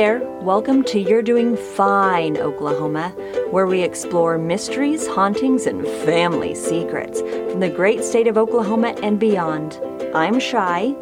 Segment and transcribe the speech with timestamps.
[0.00, 3.10] there, welcome to You're Doing Fine, Oklahoma,
[3.50, 9.20] where we explore mysteries, hauntings, and family secrets from the great state of Oklahoma and
[9.20, 9.78] beyond.
[10.14, 10.94] I'm Shy.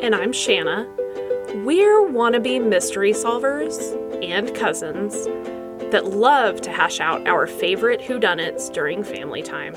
[0.00, 0.88] And I'm Shanna.
[1.62, 3.76] We're wannabe mystery solvers
[4.24, 5.26] and cousins
[5.92, 9.74] that love to hash out our favorite whodunits during family time.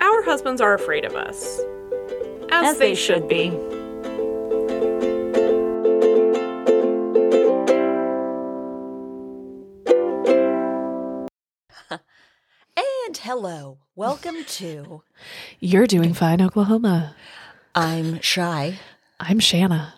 [0.00, 1.60] Our husbands are afraid of us,
[2.50, 3.46] as, As they should be.
[3.50, 3.63] And
[13.36, 15.02] hello, welcome to
[15.58, 17.16] You're doing fine, Oklahoma.
[17.74, 18.78] I'm Shy.
[19.18, 19.94] I'm Shanna.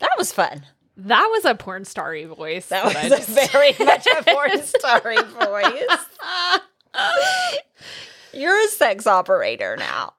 [0.00, 0.66] That was fun.
[0.98, 2.66] That was a porn starry voice.
[2.66, 6.06] That was a just- very much a porn starry voice.
[8.34, 10.12] You're a sex operator now.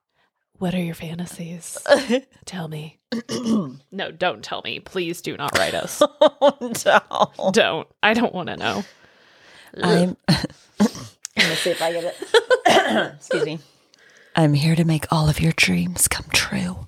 [0.58, 1.78] What are your fantasies?
[2.46, 2.98] Tell me.
[3.92, 4.80] no, don't tell me.
[4.80, 6.02] Please do not write us.
[6.02, 7.52] Oh, no.
[7.52, 7.88] don't.
[8.02, 8.84] I don't want to know.
[9.80, 10.18] I'm.
[11.38, 13.14] Let me see if I get it.
[13.16, 13.60] Excuse me.
[14.36, 16.88] I'm here to make all of your dreams come true.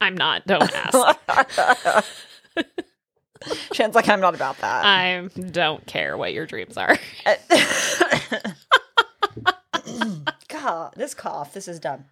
[0.00, 0.46] I'm not.
[0.46, 1.18] Don't ask.
[3.72, 4.84] Shan's like, I'm not about that.
[4.84, 6.96] I don't care what your dreams are.
[7.24, 7.34] Uh,
[10.48, 12.04] God, this cough, this is dumb.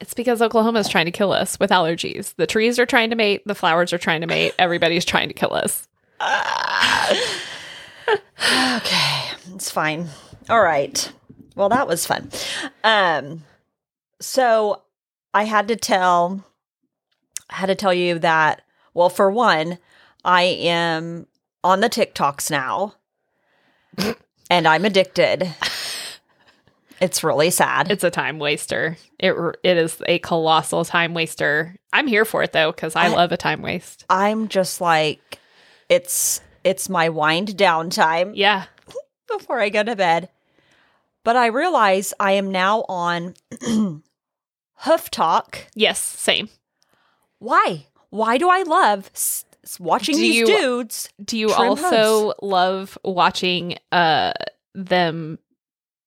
[0.00, 2.34] It's because Oklahoma is trying to kill us with allergies.
[2.36, 5.34] The trees are trying to mate, the flowers are trying to mate, everybody's trying to
[5.34, 5.86] kill us.
[8.76, 10.08] Okay, it's fine.
[10.48, 11.12] All right.
[11.56, 12.30] Well, that was fun.
[12.84, 13.44] Um,
[14.20, 14.82] so
[15.34, 16.44] I had to tell,
[17.50, 18.62] I had to tell you that.
[18.94, 19.78] Well, for one,
[20.24, 21.26] I am
[21.62, 22.94] on the TikToks now,
[24.50, 25.54] and I'm addicted.
[27.00, 27.90] It's really sad.
[27.90, 28.98] It's a time waster.
[29.18, 31.76] It it is a colossal time waster.
[31.92, 34.04] I'm here for it though cuz I, I- love a time waste.
[34.10, 35.38] I'm just like,
[35.88, 38.32] it's it's my wind down time.
[38.34, 38.66] Yeah.
[39.38, 40.28] Before I go to bed.
[41.24, 43.34] But I realize I am now on
[44.74, 45.58] Hoof Talk.
[45.74, 46.48] Yes, same.
[47.38, 47.86] Why?
[48.10, 49.44] Why do I love s-
[49.78, 51.08] watching Do these you- dudes?
[51.22, 54.32] Do you also love watching uh
[54.74, 55.38] them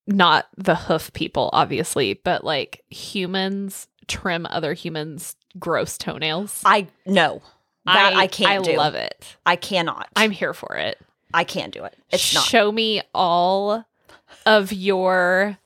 [0.07, 6.61] not the hoof people obviously, but like humans trim other humans gross toenails?
[6.65, 7.41] I no.
[7.85, 8.77] That I, can't I do.
[8.77, 9.35] love it.
[9.45, 10.07] I cannot.
[10.15, 10.99] I'm here for it.
[11.33, 11.97] I can't do it.
[12.11, 12.43] It's not.
[12.45, 13.85] Show me all
[14.45, 15.57] of your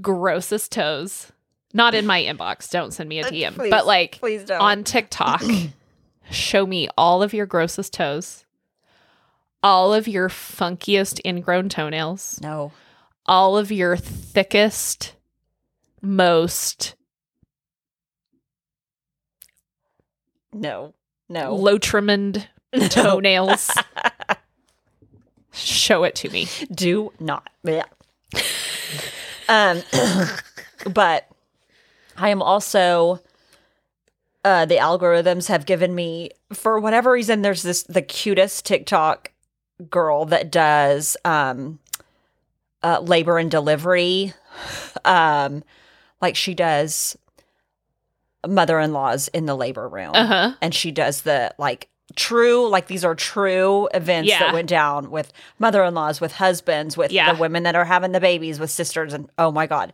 [0.00, 1.32] grossest toes.
[1.72, 2.68] Not in my inbox.
[2.70, 3.52] Don't send me a DM.
[3.52, 4.60] Uh, Please, but like Please don't.
[4.60, 5.42] on TikTok,
[6.30, 8.44] show me all of your grossest toes,
[9.62, 12.72] all of your funkiest ingrown toenails, no.
[13.24, 15.14] all of your thickest,
[16.02, 16.96] most
[20.52, 20.94] No.
[21.28, 21.54] No.
[21.54, 22.48] low trimmed
[22.90, 23.70] toenails.
[25.52, 26.48] show it to me.
[26.74, 27.48] do not.
[29.48, 29.82] Um,
[30.92, 31.28] but
[32.16, 33.20] I am also.
[34.42, 39.32] Uh, the algorithms have given me, for whatever reason, there's this the cutest TikTok
[39.90, 41.78] girl that does um,
[42.82, 44.32] uh, labor and delivery,
[45.04, 45.62] um,
[46.22, 47.18] like she does
[48.48, 50.52] mother-in-laws in the labor room Uh huh.
[50.62, 54.38] and she does the like true like these are true events Yeah.
[54.40, 57.32] that went down with mother-in-laws with husbands with Yeah.
[57.32, 59.92] the women that are having the babies with sisters and oh my god.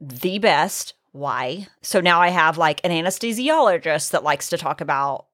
[0.00, 0.94] The best.
[1.12, 1.66] Why?
[1.82, 5.26] So now i have like an anesthesiologist that likes to talk about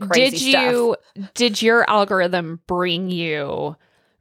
[0.00, 0.96] crazy did you
[1.34, 3.76] did your algorithm bring you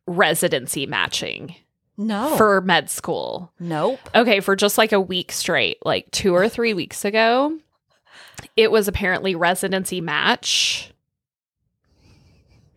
[0.06, 1.56] residency matching
[1.98, 2.36] no.
[2.38, 3.52] for med school?
[3.60, 4.00] Nope.
[4.16, 7.58] Okay for just like a week straight like two or three weeks ago
[8.56, 10.92] it was apparently residency match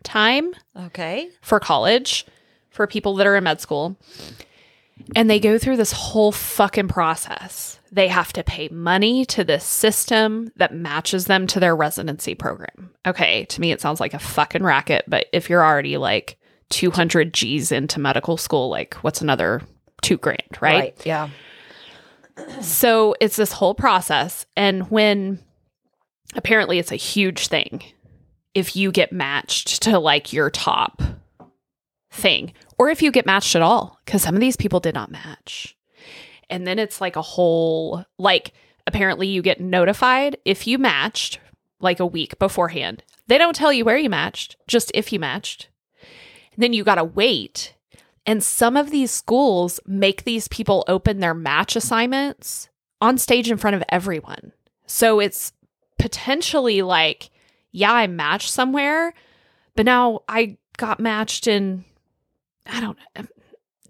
[0.03, 2.25] time okay for college
[2.73, 3.97] for people that are in med school.
[5.15, 7.79] And they go through this whole fucking process.
[7.91, 12.91] They have to pay money to this system that matches them to their residency program.
[13.05, 16.37] Okay, to me, it sounds like a fucking racket, but if you're already like
[16.69, 19.61] 200 G's into medical school, like what's another
[20.01, 20.95] two grand, right?
[21.05, 21.29] yeah
[22.61, 24.45] So it's this whole process.
[24.55, 25.39] And when
[26.35, 27.83] apparently it's a huge thing
[28.53, 31.01] if you get matched to like your top
[32.11, 35.11] thing, or if you get matched at all, because some of these people did not
[35.11, 35.75] match.
[36.49, 38.53] And then it's like a whole, like,
[38.85, 41.39] apparently you get notified if you matched
[41.79, 43.03] like a week beforehand.
[43.27, 45.69] They don't tell you where you matched, just if you matched.
[46.53, 47.73] And then you got to wait.
[48.25, 52.69] And some of these schools make these people open their match assignments
[53.01, 54.51] on stage in front of everyone.
[54.85, 55.53] So it's
[55.97, 57.29] potentially like
[57.73, 59.13] yeah, I matched somewhere,
[59.75, 61.83] but now I got matched in,
[62.65, 63.27] I don't know, um,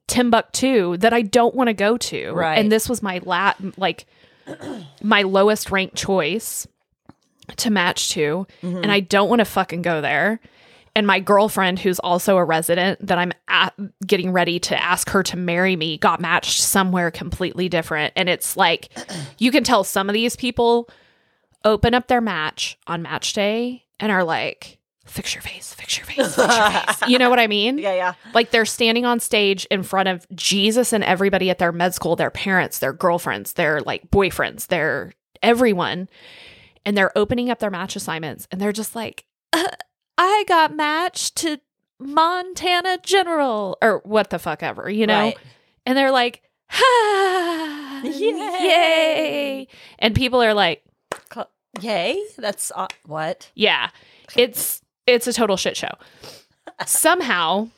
[0.07, 2.31] Timbuktu that I don't want to go to.
[2.31, 2.57] Right.
[2.57, 4.05] And this was my lat, like
[5.03, 6.67] my lowest ranked choice
[7.57, 8.47] to match to.
[8.61, 8.89] And mm-hmm.
[8.89, 10.39] I don't want to fucking go there.
[10.95, 13.73] And my girlfriend, who's also a resident that I'm at,
[14.05, 18.13] getting ready to ask her to marry me, got matched somewhere completely different.
[18.15, 18.89] And it's like,
[19.39, 20.87] you can tell some of these people
[21.63, 26.05] open up their match on match day and are like, fix your face, fix your
[26.05, 27.09] face, fix your face.
[27.09, 27.77] You know what I mean?
[27.77, 28.13] Yeah, yeah.
[28.33, 32.15] Like they're standing on stage in front of Jesus and everybody at their med school,
[32.15, 36.09] their parents, their girlfriends, their like boyfriends, their everyone.
[36.85, 39.67] And they're opening up their match assignments and they're just like, uh,
[40.17, 41.59] I got matched to
[41.99, 45.19] Montana General or what the fuck ever, you know?
[45.19, 45.37] Right.
[45.85, 48.11] And they're like, ha, Yay.
[48.11, 49.67] yay.
[49.99, 50.83] And people are like,
[51.81, 52.21] Yay.
[52.37, 53.49] That's uh, what?
[53.55, 53.89] yeah,
[54.35, 55.91] it's it's a total shit show.
[56.85, 57.69] Somehow,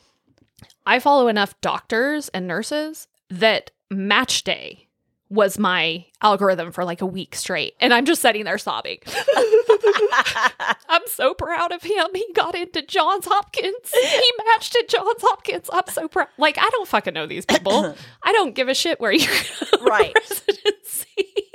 [0.86, 4.82] I follow enough doctors and nurses that match day
[5.28, 8.98] was my algorithm for like a week straight, and I'm just sitting there sobbing.
[10.88, 12.06] I'm so proud of him.
[12.14, 13.92] He got into Johns Hopkins.
[13.92, 15.68] He matched at Johns Hopkins.
[15.72, 16.28] I'm so proud.
[16.38, 17.96] Like I don't fucking know these people.
[18.22, 20.14] I don't give a shit where you go to Right.
[20.30, 21.45] residency.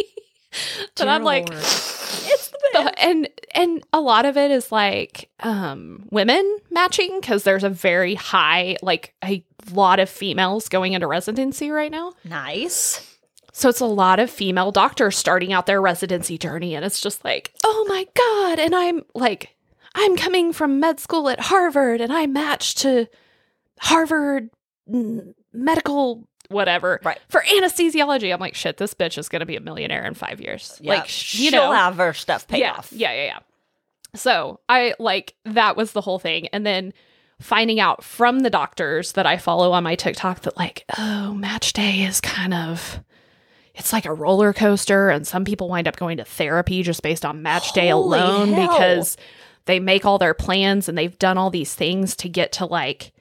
[0.96, 1.62] but I'm like, Lord.
[1.64, 2.96] it's the best.
[2.98, 8.16] and and a lot of it is like um women matching because there's a very
[8.16, 9.44] high like a
[9.74, 13.18] lot of females going into residency right now Nice.
[13.52, 17.24] so it's a lot of female doctors starting out their residency journey and it's just
[17.26, 19.56] like oh my god and i'm like
[19.96, 23.08] i'm coming from med school at harvard and i matched to
[23.80, 24.50] harvard
[25.54, 27.20] medical whatever Right.
[27.30, 30.78] for anesthesiology i'm like shit this bitch is gonna be a millionaire in five years
[30.82, 30.94] Yeah.
[30.94, 32.92] like you She'll know have her stuff paid yeah, off.
[32.92, 33.40] Yeah, yeah, yeah.
[34.16, 36.48] So I like that was the whole thing.
[36.48, 36.94] And then
[37.40, 41.74] finding out from the doctors that I follow on my TikTok that like, oh, match
[41.74, 43.02] day is kind of
[43.74, 47.24] it's like a roller coaster and some people wind up going to therapy just based
[47.24, 48.68] on match day Holy alone hell.
[48.68, 49.16] because
[49.66, 53.14] they make all their plans and they've done all these things to get to like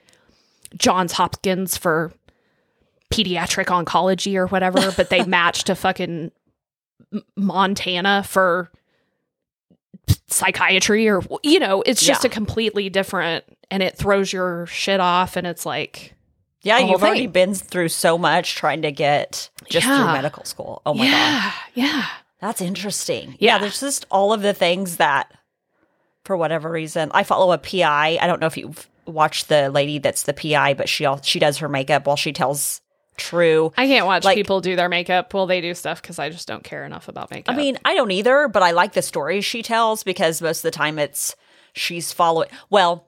[0.76, 2.12] Johns Hopkins for
[3.12, 6.30] pediatric oncology or whatever, but they match to fucking
[7.36, 8.70] Montana for
[10.28, 12.28] psychiatry or you know, it's just Yeah.
[12.28, 16.14] a completely different and it throws your shit off and it's like
[16.62, 19.96] Yeah, you've already been through so much trying to get just Yeah.
[20.04, 20.82] through medical school.
[20.86, 21.10] Oh my god.
[21.10, 22.06] yeah, yeah.
[22.40, 23.30] That's interesting.
[23.38, 23.54] Yeah.
[23.54, 25.30] Yeah, there's just all of the things that,
[26.24, 28.18] for whatever reason, I follow a PI.
[28.20, 31.38] I don't know if you've watched the lady that's the PI, but she all, she
[31.38, 32.80] does her makeup while she tells
[33.20, 33.72] true.
[33.76, 36.48] I can't watch Like- people do their makeup while they do stuff because I just
[36.48, 37.54] don't care enough about makeup.
[37.54, 40.62] I mean, I don't either, but I like the stories she tells because most of
[40.62, 41.36] the time it's
[41.72, 42.48] she's following.
[42.70, 43.06] Well,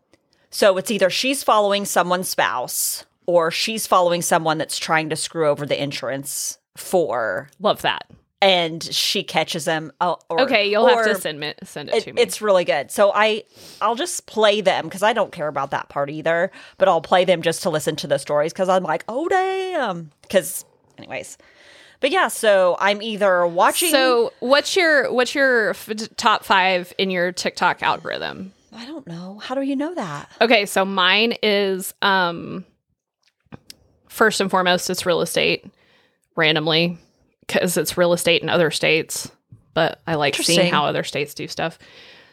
[0.51, 5.49] so it's either she's following someone's spouse or she's following someone that's trying to screw
[5.49, 8.07] over the insurance for, love that.
[8.43, 9.93] And she catches them.
[10.01, 12.21] uh, Or, Okay, you'll have to send me send it, it, to me.
[12.21, 12.91] it's really good.
[12.91, 13.45] So I
[13.81, 16.51] I'll just play them because I don't care about that part either.
[16.77, 20.11] But I'll play them just to listen to the stories because I'm like, oh damn.
[20.23, 20.65] Because
[20.99, 21.39] anyways,
[22.01, 22.29] but yeah.
[22.29, 23.91] So I'm either watching.
[23.91, 28.53] so what's your what's your f- top five in your TikTok algorithm?
[28.75, 29.39] I don't know.
[29.39, 30.31] How do you know that?
[30.41, 32.65] Okay, so mine is um
[34.09, 35.65] first and foremost it's real estate
[36.37, 36.99] randomly
[37.49, 39.31] cuz it's real estate in other states,
[39.75, 41.79] but I like seeing how other states do stuff.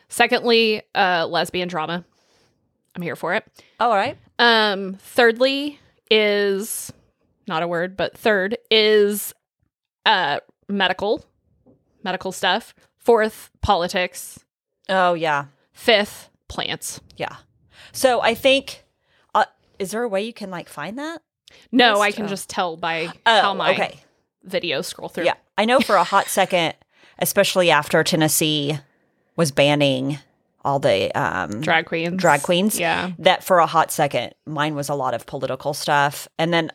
[0.10, 2.04] Secondly, uh lesbian drama.
[2.96, 3.46] I'm here for it.
[3.80, 4.18] All right.
[4.40, 6.92] Um thirdly is
[7.48, 9.34] not a word, but third is
[10.06, 11.26] uh medical
[12.04, 12.74] medical stuff.
[12.98, 14.40] Fourth, politics.
[14.88, 17.00] Oh yeah, Fifth, plants.
[17.18, 17.38] yeah.
[17.92, 18.84] So I think.
[19.34, 19.46] Uh,
[19.80, 21.22] is there a way you can like find that?
[21.72, 22.02] No, List?
[22.04, 22.28] I can Oh.
[22.28, 24.00] just tell by Oh, how my okay.
[24.48, 25.26] Videos scroll through.
[25.26, 26.74] Yeah, I know for a hot second,
[27.20, 28.78] especially after Tennessee
[29.36, 30.20] was banning
[30.66, 32.18] all the um, Drag queens.
[32.22, 32.78] drag queens.
[32.80, 33.12] Yeah.
[33.20, 36.28] that for a hot second, mine was a lot of political stuff.
[36.38, 36.70] And then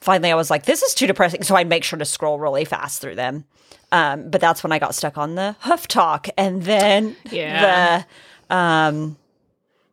[0.00, 1.42] finally I was like, this is too depressing.
[1.42, 3.44] So I make sure to scroll really fast through them.
[3.92, 8.04] Um, but that's when I got stuck on the hoof talk and then Yeah.
[8.48, 9.16] the, um,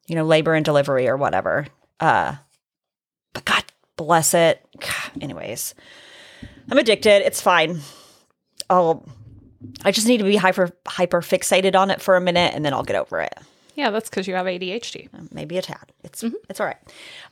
[0.07, 1.67] you know, labor and delivery or whatever.
[1.99, 2.35] Uh,
[3.33, 3.63] but God
[3.97, 4.65] bless it.
[5.21, 5.75] Anyways,
[6.69, 7.25] I'm addicted.
[7.25, 7.79] It's fine.
[8.69, 9.05] I'll,
[9.83, 12.73] I just need to be hyper, hyper fixated on it for a minute and then
[12.73, 13.33] I'll get over it
[13.75, 15.09] Yeah, that's because you have ADHD.
[15.33, 15.91] maybe a tad.
[16.03, 16.77] It's it's all right.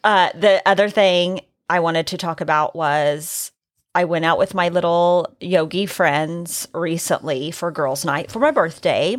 [0.03, 3.51] Uh, the other thing I wanted to talk about was
[3.95, 9.17] I went out with my little yogi friends recently for girls' night for my birthday,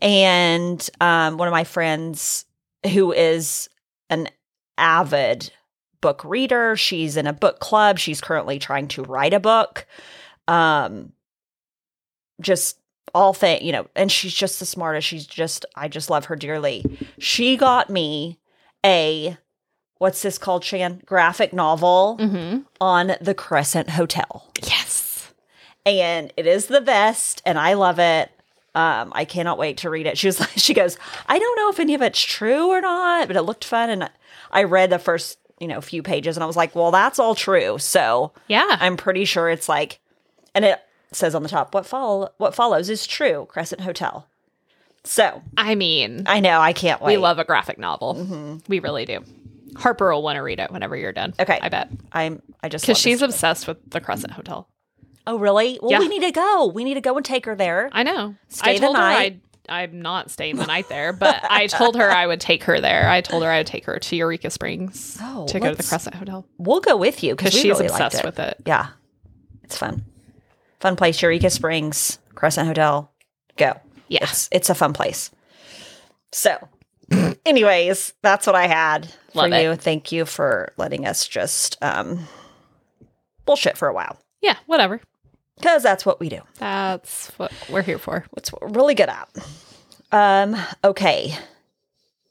[0.00, 2.44] and um, one of my friends
[2.92, 3.68] who is
[4.10, 4.28] an
[4.78, 5.52] avid
[6.02, 6.76] book reader.
[6.76, 7.98] She's in a book club.
[7.98, 9.86] She's currently trying to write a book.
[10.48, 11.12] Um,
[12.40, 12.78] just
[13.14, 15.06] all thing, you know, and she's just the smartest.
[15.08, 16.84] She's just, I just love her dearly.
[17.18, 18.38] She got me
[18.84, 19.36] a,
[19.98, 21.02] what's this called, Shan?
[21.06, 22.60] Graphic novel Mm-hmm.
[22.80, 24.50] on the Crescent Hotel.
[24.62, 25.32] Yes.
[25.84, 28.30] And it is the best, and I love it.
[28.74, 30.16] Um, I cannot wait to read it.
[30.16, 30.96] She was like, she goes,
[31.28, 33.90] I don't know if any of it's true or not, but it looked fun.
[33.90, 34.10] And
[34.50, 37.34] I read the first, you know, few pages and I was like, well, that's all
[37.34, 37.78] true.
[37.78, 38.76] So Yeah.
[38.80, 40.00] I'm pretty sure it's like,
[40.54, 40.80] and it
[41.12, 44.26] says on the top, what follow what follows is true, Crescent Hotel.
[45.04, 47.14] So I mean, I know I can't wait.
[47.14, 48.14] we love a graphic novel.
[48.16, 48.56] Mm-hmm.
[48.68, 49.20] We really do.
[49.76, 51.32] Harper will want to read it whenever you're done.
[51.40, 51.58] Okay.
[51.62, 51.88] I bet.
[52.12, 54.68] I'm I just Because she's obsessed with the Crescent Hotel.
[55.26, 55.78] oh really?
[55.80, 55.98] Well, Yeah.
[56.00, 56.66] we need to go.
[56.66, 57.88] We need to go and take her there.
[57.92, 58.34] I know.
[58.48, 59.40] Stay I the night.
[59.68, 63.08] I'm not staying the night there, but I told her I would take her there.
[63.08, 65.82] I told her I would take her to Eureka Springs Oh, to go to the
[65.82, 68.24] Crescent Hotel We'll go with you because she's really obsessed it.
[68.24, 68.56] with it.
[68.66, 68.88] Yeah,
[69.62, 70.04] it's fun.
[70.80, 73.10] Fun place, Eureka Springs, Crescent Hotel.
[73.56, 73.74] Go.
[74.08, 74.24] Yeah.
[74.24, 75.30] It's it's a fun place.
[76.32, 76.56] So,
[77.46, 79.62] anyways, that's what I had for it.
[79.62, 79.76] you.
[79.76, 82.26] Thank you for letting us just um
[83.44, 85.00] bullshit for a while Yeah, whatever.
[85.62, 86.40] Because that's what we do.
[86.58, 88.24] That's what we're here for.
[88.30, 89.28] What's what we're really good at.
[90.10, 90.56] Um.
[90.84, 91.34] Okay.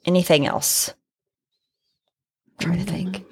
[0.05, 0.93] Anything else?
[2.59, 3.25] trying to think.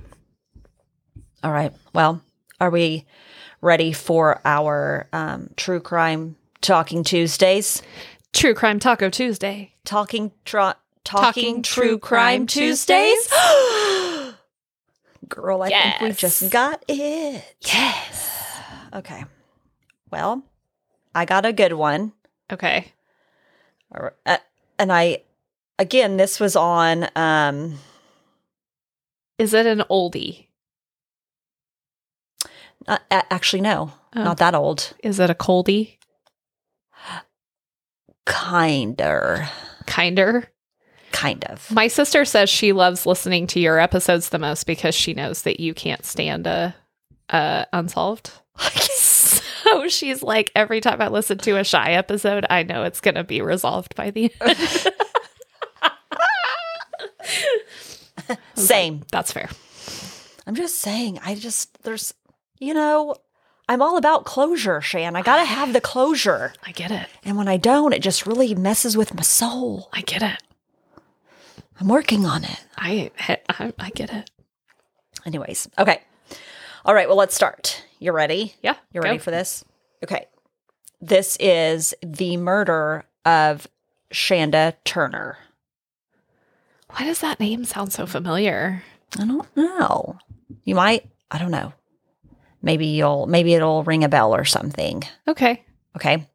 [1.44, 1.72] All right.
[1.94, 2.22] Well,
[2.60, 3.06] are we
[3.62, 7.84] ready for our um, true crime talking Tuesdays?
[8.34, 9.74] True Crime Taco Tuesday.
[9.86, 13.28] Talking tro- talking, Talking true True crime Crime Tuesdays.
[15.28, 17.44] Girl, I think we just got it.
[17.62, 18.62] Yes.
[18.94, 19.24] Okay.
[20.12, 20.44] Well,
[21.14, 22.14] I got a good one.
[22.52, 22.92] Okay.
[24.26, 24.38] Uh,
[24.78, 25.24] and I
[25.78, 27.76] again, this was on um
[29.38, 30.48] Is it an oldie?
[32.88, 34.24] uh, actually no, Oh.
[34.24, 34.94] not that old.
[35.04, 35.98] Is it a coldie?
[38.26, 39.48] Kinder.
[39.86, 40.50] Kinder.
[41.12, 41.70] Kind of.
[41.72, 45.60] My sister says she loves listening to your episodes the most because she knows that
[45.60, 46.76] you can't stand a,
[47.30, 48.32] a unsolved.
[49.72, 53.16] So she's like, every time I listen to a shy episode, I know it's going
[53.16, 54.58] to be resolved by the end.
[58.56, 59.04] Same.
[59.12, 59.50] That's fair.
[60.46, 62.14] I'm just saying, I just there's
[62.60, 63.16] you know,
[63.68, 65.16] I'm all about closure, Shan.
[65.16, 66.54] I gotta have the closure.
[66.66, 67.08] I get it.
[67.24, 69.90] And when I don't, it just really messes with my soul.
[69.94, 70.42] I get it.
[71.80, 72.64] I'm working on it.
[72.78, 73.12] I
[73.50, 74.30] I, I get it.
[75.26, 76.02] Anyways, okay.
[76.86, 77.84] All right, well, let's start.
[78.00, 78.56] You ready?
[78.64, 78.76] Yeah.
[78.94, 79.08] You go.
[79.08, 79.64] ready for this?
[80.04, 80.26] Okay.
[81.02, 83.68] This is the murder of
[84.12, 85.38] Chanda Turner.
[86.90, 88.84] Why does that name sound so familiar?
[89.18, 90.18] I don't know.
[90.64, 91.74] You might, I don't know.
[92.62, 95.04] Maybe you'll, maybe it'll ring a bell or something.
[95.28, 95.64] Okay.
[95.96, 96.28] Okay.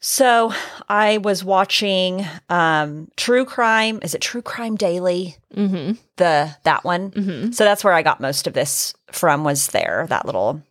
[0.00, 0.52] So
[0.88, 4.00] I was watching um True Crime.
[4.02, 5.36] Is it True Crime Daily?
[5.54, 5.92] Mm-hmm.
[6.16, 7.10] The that one.
[7.10, 7.52] Mm-hmm.
[7.52, 10.62] So that's where I got most of this from was there, that little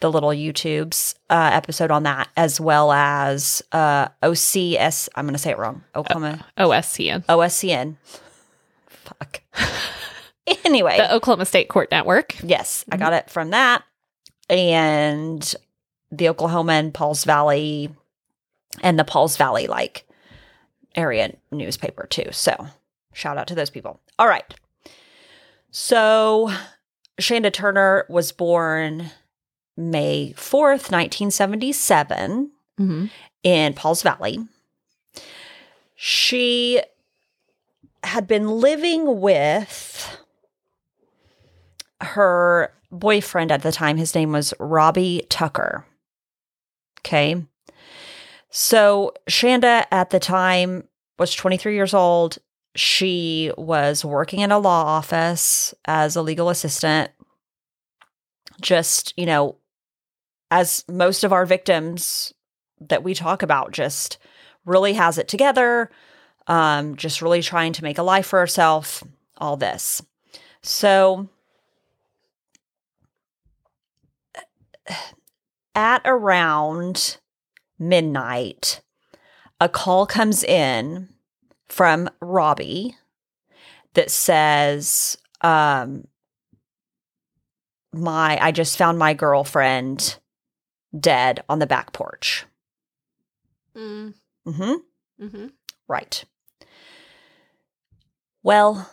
[0.00, 5.50] the little YouTube's uh, episode on that, as well as uh OCS I'm gonna say
[5.50, 5.84] it wrong.
[5.94, 7.24] Oklahoma OSCN.
[7.26, 7.96] OSCN.
[8.88, 9.42] Fuck.
[10.64, 10.96] anyway.
[10.96, 12.36] The Oklahoma State Court Network.
[12.42, 13.84] Yes, I got it from that.
[14.48, 15.54] And
[16.10, 17.90] the Oklahoma and Pauls Valley
[18.82, 20.06] and the Pauls Valley like
[20.94, 22.28] area newspaper too.
[22.32, 22.68] So
[23.12, 24.00] shout out to those people.
[24.18, 24.54] All right.
[25.70, 26.50] So
[27.20, 29.10] Chanda Turner was born
[29.76, 33.06] May 4th, 1977 Mm-hmm.
[33.42, 34.38] in Pauls Valley.
[35.94, 36.82] She
[38.04, 40.18] had been living with
[42.02, 43.96] her boyfriend at the time.
[43.96, 45.86] His name was Robbie Tucker.
[47.00, 47.46] Okay.
[48.50, 50.84] So Chanda at the time
[51.18, 52.38] was 23 years old.
[52.74, 57.10] She was working in a law office as a legal assistant.
[58.60, 59.56] Just, you know,
[60.50, 62.32] as most of our victims
[62.80, 64.18] that we talk about just
[64.64, 65.90] really has it together
[66.46, 69.02] um just really trying to make a life for herself
[69.38, 70.02] all this
[70.62, 71.28] so
[75.74, 77.18] at around
[77.78, 78.80] midnight
[79.60, 81.08] a call comes in
[81.68, 82.96] from Robbie
[83.94, 86.06] that says um
[87.92, 90.18] my I just found my girlfriend
[90.98, 92.46] dead on the back porch
[93.76, 94.14] Mm.
[94.46, 94.72] hmm
[95.20, 95.46] Mm-hmm.
[95.88, 96.24] Right.
[98.42, 98.90] Well,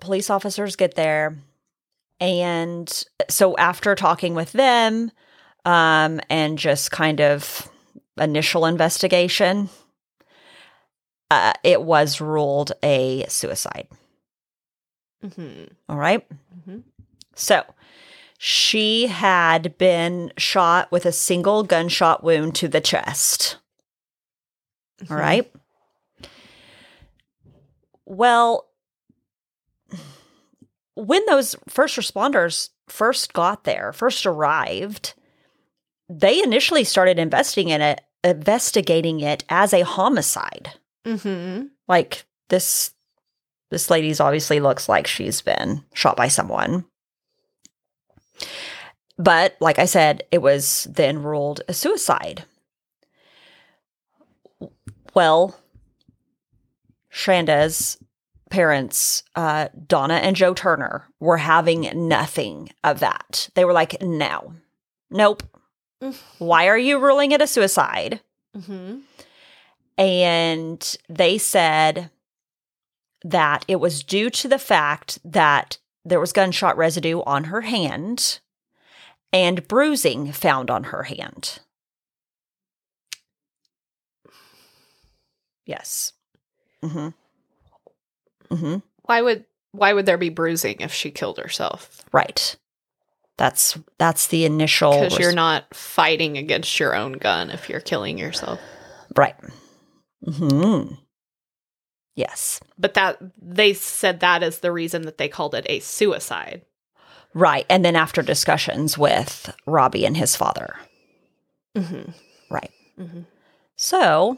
[0.00, 1.36] police officers get there.
[2.20, 5.10] And so after talking with them
[5.64, 7.70] um, and just kind of
[8.18, 9.68] initial investigation,
[11.30, 13.88] uh, it was ruled a suicide.
[15.24, 15.64] Mm-hmm.
[15.88, 16.26] All right.
[16.28, 16.80] Mm-hmm.
[17.34, 17.62] So
[18.38, 23.56] she had been shot with a single gunshot wound to the chest.
[25.10, 25.50] All right.
[28.04, 28.68] Well,
[30.94, 35.14] when those first responders first got there, first arrived,
[36.18, 40.72] they initially started investigating it, investigating it as a homicide.
[41.04, 41.66] Mm-hmm.
[41.88, 42.92] Like this
[43.70, 46.84] this lady's obviously looks like she's been shot by someone.
[49.16, 52.44] But like I said, it was then ruled a suicide.
[55.14, 55.58] Well,
[57.10, 57.98] Chanda's
[58.50, 63.48] parents, uh, Donna and Joe Turner, were having nothing of that.
[63.54, 64.54] They were like, no,
[65.10, 65.42] nope.
[66.38, 68.20] Why are you ruling it a suicide?
[68.56, 68.98] Mm-hmm.
[69.98, 72.10] And they said
[73.24, 78.40] that it was due to the fact that there was gunshot residue on her hand
[79.32, 81.60] and bruising found on her hand.
[85.64, 86.12] Yes.
[86.82, 87.08] Mm-hmm.
[88.54, 88.76] Mm-hmm.
[89.02, 92.02] Why would why would there be bruising if she killed herself?
[92.12, 92.56] Right.
[93.38, 98.18] That's that's the initial Because you're not fighting against your own gun if you're killing
[98.18, 98.60] yourself.
[99.16, 99.36] right.
[100.26, 100.94] Mm-hmm.
[102.14, 102.60] Yes.
[102.78, 106.62] But that they said that is the reason that they called it a suicide.
[107.34, 107.64] Right.
[107.70, 110.76] And then after discussions with Robbie and his father.
[111.74, 112.10] Mm-hmm.
[112.50, 112.70] Right.
[112.98, 113.22] Mm-hmm.
[113.76, 114.36] So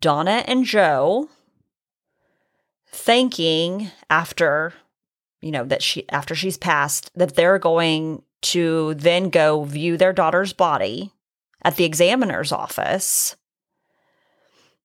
[0.00, 1.28] Donna and Joe
[2.90, 4.72] thanking after
[5.42, 10.12] you know that she after she's passed that they're going to then go view their
[10.12, 11.12] daughter's body
[11.62, 13.36] at the examiner's office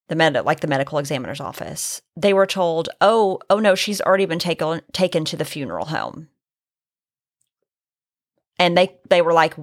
[0.10, 4.26] the med like the medical examiner's office they were told oh oh no she's already
[4.26, 6.28] been taken taken to the funeral home
[8.60, 9.56] and they they were like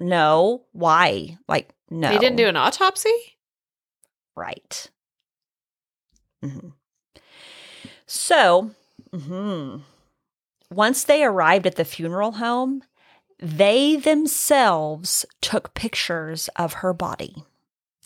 [0.00, 3.14] no why like no They didn't do an autopsy?
[4.36, 4.88] Right.
[6.44, 6.68] mm-hmm.
[8.06, 8.70] So,
[9.12, 9.82] mhm.
[10.70, 12.82] Once they arrived at the funeral home,
[13.40, 17.44] they themselves took pictures of her body.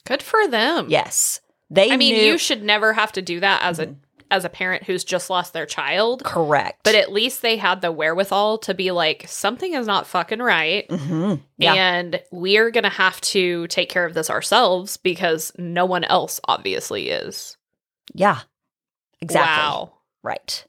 [0.04, 0.86] Good for them.
[0.88, 1.90] Yes, they.
[1.90, 3.96] I mean, knew- you should never have to do that as a Mhm.
[4.30, 6.24] as a parent who's just lost their child.
[6.24, 10.38] correct, But at least they had the wherewithal to be like, something is not fucking
[10.38, 10.90] right.
[10.90, 15.84] hmm yeah, And we're going to have to take care of this ourselves because no
[15.84, 17.58] one else obviously is.
[18.14, 18.40] yeah,
[19.20, 19.52] exactly.
[19.62, 19.92] Wow.
[20.22, 20.64] Right.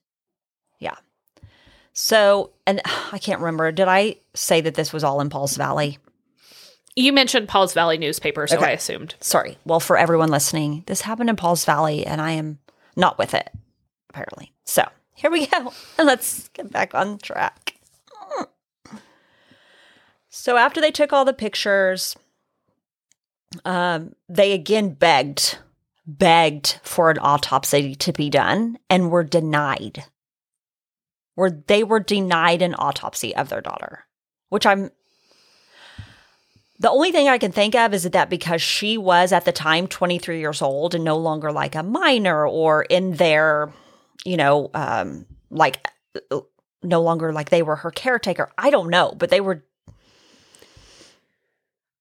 [0.79, 0.95] Yeah.
[1.93, 3.71] So, and I can't remember.
[3.71, 5.99] Did I say that this was all in Pauls Valley?
[6.95, 8.67] You mentioned Pauls Valley newspaper, so Okay.
[8.67, 9.15] I assumed.
[9.19, 9.57] Sorry.
[9.65, 12.59] Well, for everyone listening, this happened in Pauls Valley, and I am
[12.95, 13.49] not with it,
[14.11, 14.51] apparently.
[14.65, 15.73] So here we go.
[15.97, 17.75] And let's get back on track.
[20.35, 22.15] So after they took all the pictures,
[23.65, 25.59] um, they again begged,
[26.07, 30.05] begged for an autopsy to be done, and were denied.
[31.35, 34.05] Were they were denied an autopsy of their daughter,
[34.49, 34.91] which I'm
[36.79, 39.87] the only thing I can think of is that because she was at the time
[39.87, 43.71] 23 years old and no longer like a minor or in their,
[44.25, 45.87] you know, um, like
[46.83, 48.51] no longer like they were her caretaker.
[48.57, 49.63] I don't know, but they were,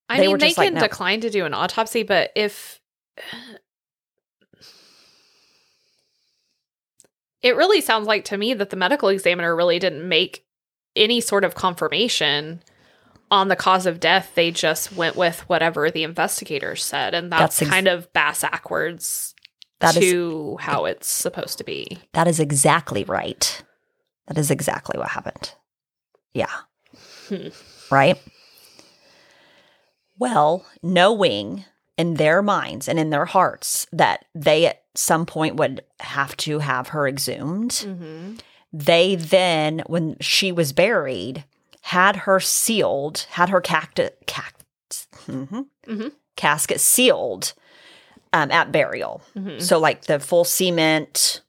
[0.09, 0.81] I They mean, were they just like, can no.
[0.81, 2.81] decline to do an autopsy, but if
[7.43, 10.45] it really sounds like to me that the medical examiner really didn't make
[10.95, 12.63] any sort of confirmation
[13.29, 14.31] on the cause of death.
[14.35, 18.41] They just went with whatever the investigators said, and that's, That's ex- kind of bass
[18.41, 19.33] backwards
[19.79, 21.99] That is to how it's supposed to be.
[22.13, 23.61] that is exactly right.
[24.27, 25.53] That is exactly what happened.
[26.33, 26.51] Yeah.
[27.27, 27.47] Hmm.
[27.91, 28.17] Right?
[30.17, 31.65] Well, knowing
[31.97, 36.59] in their minds and in their hearts that they at some point would have to
[36.59, 38.35] have her exhumed, Mm-hmm.
[38.71, 41.43] they then, when she was buried,
[41.81, 44.63] had her sealed, had her cactus, cact-
[45.27, 46.11] mhm, Mhm.
[46.35, 47.53] casket sealed
[48.31, 49.21] um, at burial.
[49.35, 49.59] Mm-hmm.
[49.59, 51.41] So, like the full cement,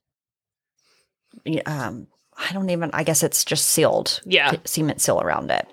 [1.66, 4.50] um, I don't even, I guess it's just sealed, Yeah.
[4.52, 5.66] c- cement seal around it.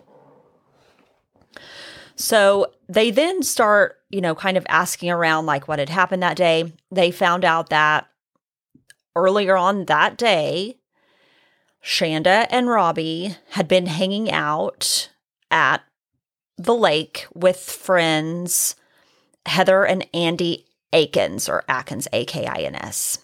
[2.15, 6.37] So they then start you know, kind of asking around like what had happened that
[6.37, 8.07] day, they found out that
[9.15, 10.77] earlier on that day,
[11.81, 15.09] Chanda and Robbie had been hanging out
[15.49, 15.81] at
[16.57, 18.75] the lake with friends
[19.45, 23.17] Heather and Andy Akins, or Akins, A K I N S.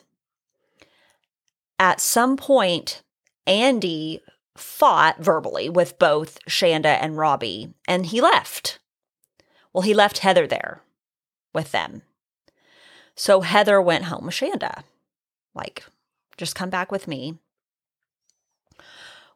[1.78, 3.04] At some point,
[3.46, 4.22] Andy
[4.56, 8.80] fought verbally with both Chanda and Robbie, and he left.
[9.78, 10.82] Well, he left Heather there
[11.54, 12.02] with them.
[13.16, 14.84] So Heather went home with Chanda.
[15.54, 15.86] Like,
[16.36, 17.38] just come back with me.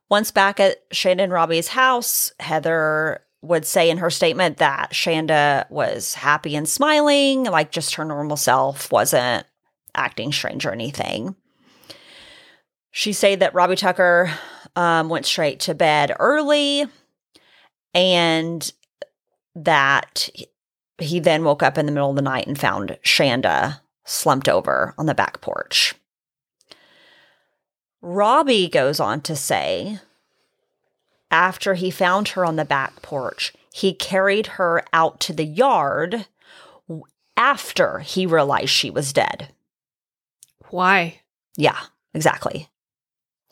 [0.09, 5.67] Once back at Chanda and Robbie's house, Heather would say in her statement that Chanda
[5.69, 9.45] was happy and smiling, like just her normal self, wasn't
[9.93, 11.35] acting strange or anything.
[12.89, 14.33] She said that Robbie Tucker
[14.75, 16.87] um, went straight to bed early
[17.93, 18.73] and
[19.55, 20.29] that
[20.97, 24.93] he then woke up in the middle of the night and found Chanda slumped over
[24.97, 25.95] on the back porch.
[28.01, 29.99] Robbie goes on to say
[31.29, 36.25] after he found her on the back porch, he carried her out to the yard
[37.37, 39.53] after he realized she was dead.
[40.69, 41.21] Why?
[41.55, 41.79] Yeah,
[42.13, 42.69] exactly.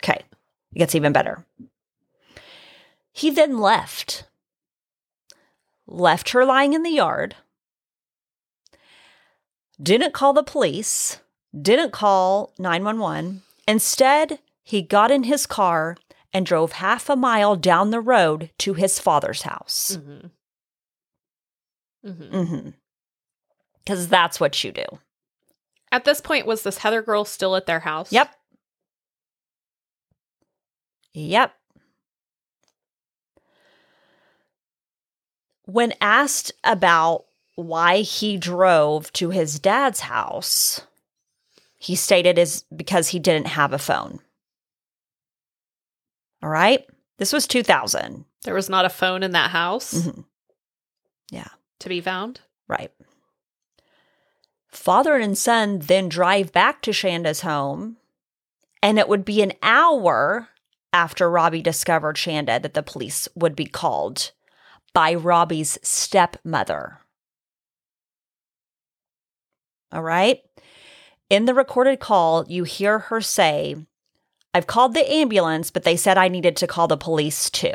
[0.03, 0.21] Okay,
[0.73, 1.45] it gets even better.
[3.12, 4.25] He then left,
[5.89, 7.36] left her lying in the yard,
[9.82, 11.19] didn't call the police,
[11.60, 13.41] didn't call 911.
[13.67, 15.97] Instead, he got in his car
[16.32, 19.97] and drove half a mile down the road to his father's house.
[19.97, 20.28] Mm-hmm.
[22.10, 22.36] Mm-hmm.
[22.36, 22.69] Mm-hmm.
[23.80, 24.86] Because that's what you do.
[25.91, 28.12] At this point, was this Heather girl still at their house?
[28.12, 28.34] Yep.
[31.13, 31.54] Yep.
[35.69, 40.82] When asked about why he drove to his dad's house,
[41.77, 44.19] he stated is because he didn't have a phone.
[46.41, 46.88] All right.
[47.17, 48.25] This was 2000.
[48.45, 50.25] There was not a phone in that house Mhm.
[51.29, 51.49] Yeah.
[51.79, 52.41] to be found.
[52.67, 52.91] Right.
[54.69, 57.97] Father and son then drive back to Chanda's home,
[58.82, 60.49] and it would be an hour
[60.93, 64.32] after Robbie discovered Chanda that the police would be called
[64.93, 66.99] by Robbie's stepmother.
[69.91, 70.41] All right.
[71.30, 73.75] In the recorded call, you hear her say,
[74.54, 77.73] I've called the ambulance, but they said I needed to call the police too.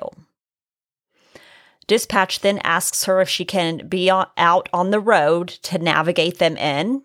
[1.86, 6.56] Dispatch then asks her if she can be out on the road to navigate them
[6.56, 7.02] in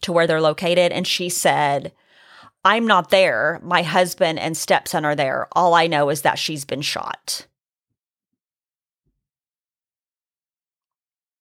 [0.00, 0.92] to where they're located.
[0.92, 1.92] And she said,
[2.64, 3.58] I'm not there.
[3.62, 5.48] My husband and stepson are there.
[5.52, 7.47] All I know is that she's been shot.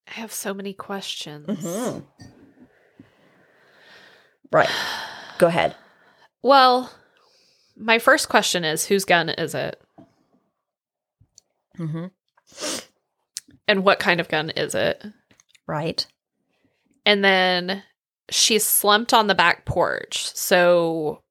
[0.07, 1.47] I have so many questions.
[1.47, 1.99] Mm-hmm.
[4.51, 4.69] Right.
[5.37, 5.75] Go ahead.
[6.41, 6.91] Well,
[7.75, 9.81] my first question is whose gun is it?
[11.77, 12.05] Mm-hmm.
[13.67, 15.03] And what kind of gun is it?
[15.67, 16.05] Right.
[17.05, 17.83] And then
[18.29, 20.33] she's slumped on the back porch.
[20.33, 21.21] So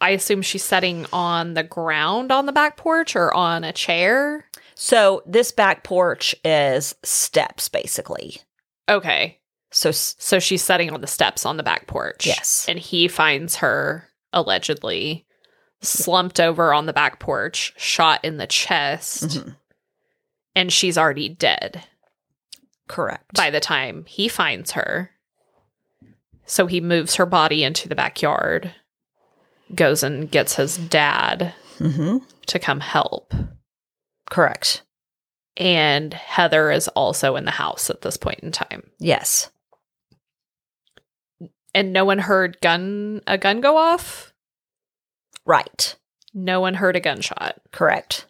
[0.00, 4.45] I assume she's sitting on the ground on the back porch or on a chair.
[4.78, 8.42] So this back porch is steps, basically.
[8.88, 9.40] Okay.
[9.70, 12.26] So So she's sitting on the steps on the back porch.
[12.26, 12.66] Yes.
[12.68, 15.26] And he finds her allegedly
[15.80, 19.56] slumped over on the back porch, shot in the chest, mhm,
[20.54, 21.84] and she's already dead
[22.88, 23.34] correct.
[23.34, 25.10] by the time he finds her.
[26.44, 28.74] So he moves her body into the backyard,
[29.74, 33.32] goes and gets his dad hmm to come help.
[34.30, 34.82] Correct.
[35.56, 38.90] And Heather is also in the house at this point in time.
[38.98, 39.50] Yes.
[41.74, 44.32] And no one heard gun a gun go off.
[45.44, 45.96] Right.
[46.34, 47.56] No one heard a gunshot.
[47.72, 48.26] Correct.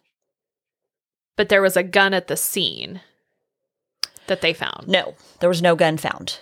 [1.37, 3.00] But there was a gun at the scene
[4.26, 4.88] that they found.
[4.88, 6.38] No, there was no gun found.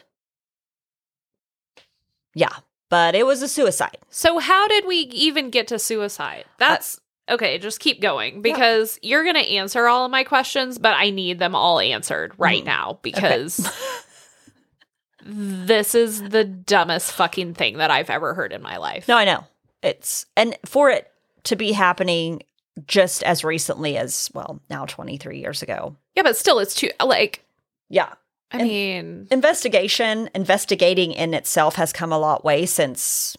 [2.35, 2.57] Yeah,
[2.91, 3.99] but it was a suicide.
[4.11, 6.45] So how did we even get to suicide?
[6.47, 10.79] Uh, That's okay, just keep going because you're going to answer all of my questions,
[10.79, 12.67] but I need them all answered right Mhm.
[12.67, 13.69] now because
[15.25, 19.09] this is the dumbest fucking thing that I've ever heard in my life.
[19.09, 19.45] No, I know.
[19.83, 21.11] It's and for it
[21.45, 22.43] to be happening
[22.87, 25.97] just as recently as well, now 23 years ago.
[26.17, 27.45] Yeah, but still it's too like
[27.89, 28.13] Yeah.
[28.53, 33.37] I mean, Investigation, investigating in itself has come a lot way since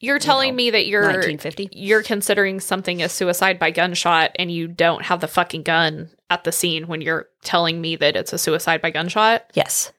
[0.00, 1.70] You're telling know, me that you're 1950.
[1.72, 6.44] you're considering something a suicide by gunshot and you don't have the fucking gun at
[6.44, 9.44] the scene when you're telling me that it's a suicide by gunshot?
[9.54, 9.92] Yes.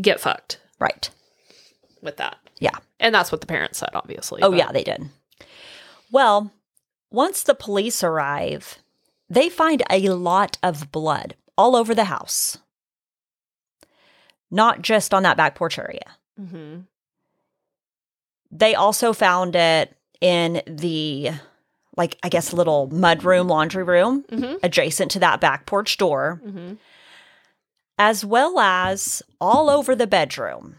[0.00, 1.10] Get fucked Right.
[2.02, 2.38] with that.
[2.58, 2.76] Yeah.
[2.98, 4.42] And that's what the parents said, obviously.
[4.42, 5.08] Oh, but- yeah, they did.
[6.10, 6.52] Well,
[7.10, 8.78] once the police arrive,
[9.30, 12.58] they find a lot of blood all over the house,
[14.50, 16.16] not just on that back porch area.
[16.40, 16.86] Mhm.
[18.54, 21.32] They also found it in the,
[21.96, 24.60] like, I guess, little mudroom, laundry room Mhm.
[24.62, 26.78] adjacent to that back porch door, Mhm.
[27.98, 30.78] as well as all over the bedroom.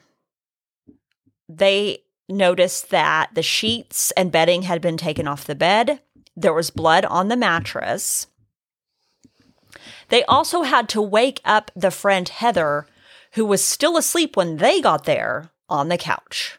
[1.49, 5.99] They noticed that the sheets and bedding had been taken off the bed.
[6.35, 8.27] There was blood on the mattress.
[10.09, 12.87] They also had to wake up the friend Heather,
[13.33, 16.57] who was still asleep when they got there on the couch.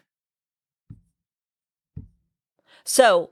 [2.87, 3.29] So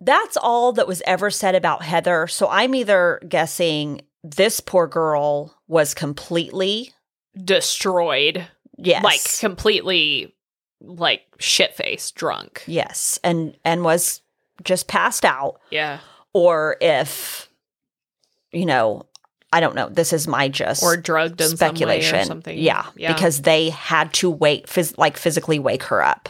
[0.00, 2.26] that's all that was ever said about Heather.
[2.26, 6.92] So I'm either guessing this poor girl was completely,
[7.42, 8.46] Destroyed.
[8.76, 10.34] yes, Like completely
[10.80, 12.62] like shit faced drunk.
[12.66, 14.20] yes, and and was
[14.64, 15.98] just passed out, Yeah.
[16.34, 17.48] or if
[18.52, 19.06] you know,
[19.52, 19.88] I don't know.
[19.88, 22.20] This is my just Or drugged speculation.
[22.20, 22.58] some something.
[22.58, 26.28] Yeah, because they had to wait, phys- like physically wake her up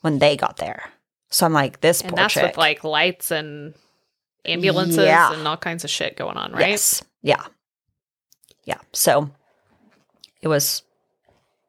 [0.00, 0.90] when they got there.
[1.30, 2.42] So I'm like, this and that's chick.
[2.42, 3.74] with like lights and
[4.44, 5.32] ambulances Yeah.
[5.32, 6.70] and all kinds of shit going on, right?
[6.70, 7.02] Yes.
[7.22, 7.44] Yeah.
[8.64, 8.78] Yeah.
[8.92, 9.30] So
[10.40, 10.82] it was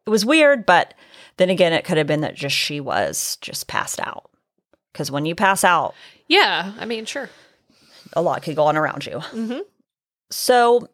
[0.05, 0.93] it was weird, but
[1.37, 4.29] then again it could have been that just she was just passed out.
[4.93, 5.93] Cuz when you pass out,
[6.27, 6.73] Yeah.
[6.79, 7.29] I mean, sure.
[8.13, 9.17] a lot could go on around you.
[9.17, 9.59] Mm-hmm.
[10.31, 10.87] So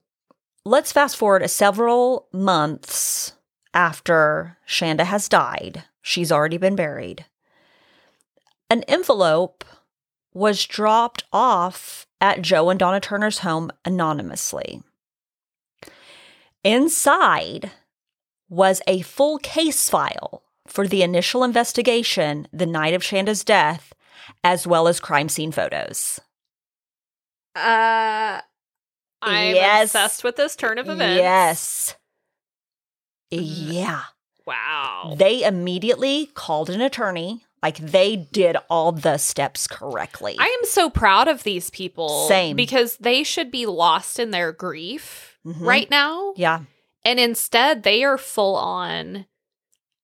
[0.63, 3.33] let's fast forward several months
[3.73, 5.83] after Chanda has died.
[6.07, 7.25] She's already been buried.
[8.69, 9.65] An envelope
[10.35, 14.83] was dropped off at Joe and Donna Turner's home anonymously.
[16.63, 17.71] Inside
[18.49, 23.91] was a full case file for the initial investigation the night of Chanda's death,
[24.43, 26.21] as well as crime scene photos.
[27.55, 28.41] Uh,
[29.23, 29.85] I'm Yes.
[29.95, 31.17] obsessed with this turn of events.
[31.17, 31.95] Yes.
[33.31, 34.03] Yeah.
[34.45, 35.15] Wow.
[35.17, 37.43] They immediately called an attorney.
[37.63, 40.35] Like they did all the steps correctly.
[40.37, 42.27] I am so proud of these people.
[42.27, 42.55] Same.
[42.55, 45.61] Because they should be lost in their grief Mhm.
[45.61, 46.33] right now.
[46.35, 46.61] yeah.
[47.03, 49.25] And instead, they are full on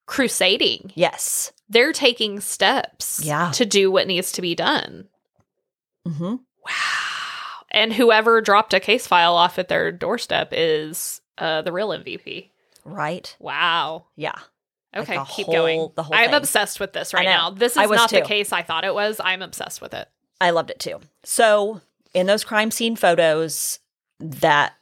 [0.06, 0.92] crusading.
[0.96, 1.52] Yes.
[1.70, 3.52] They're taking steps Yeah.
[3.54, 5.08] to do what needs to be done.
[6.06, 6.72] hmm Wow.
[7.72, 12.52] And whoever dropped a case file off at their doorstep is uh, the real MVP.
[12.84, 13.36] Right.
[13.40, 14.06] Wow.
[14.16, 14.36] Yeah.
[14.96, 15.92] Okay, the keep whole- going.
[15.96, 16.34] the whole I'm thing.
[16.36, 17.50] obsessed with this right now.
[17.50, 19.22] This is not the case I thought it was.
[19.24, 20.10] I'm obsessed with it.
[20.42, 21.00] I loved it too.
[21.24, 21.82] So
[22.14, 23.80] in those crime scene photos
[24.20, 24.74] that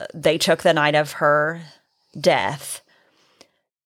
[0.00, 1.62] uh, they took the night of her
[2.20, 2.82] death,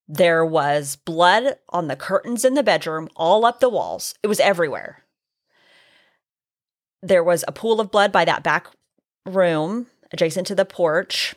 [0.07, 4.15] there was blood on the curtains in the bedroom, all up the walls.
[4.23, 5.03] It was everywhere.
[7.01, 8.67] There was a pool of blood by that back
[9.25, 11.35] room adjacent to the porch.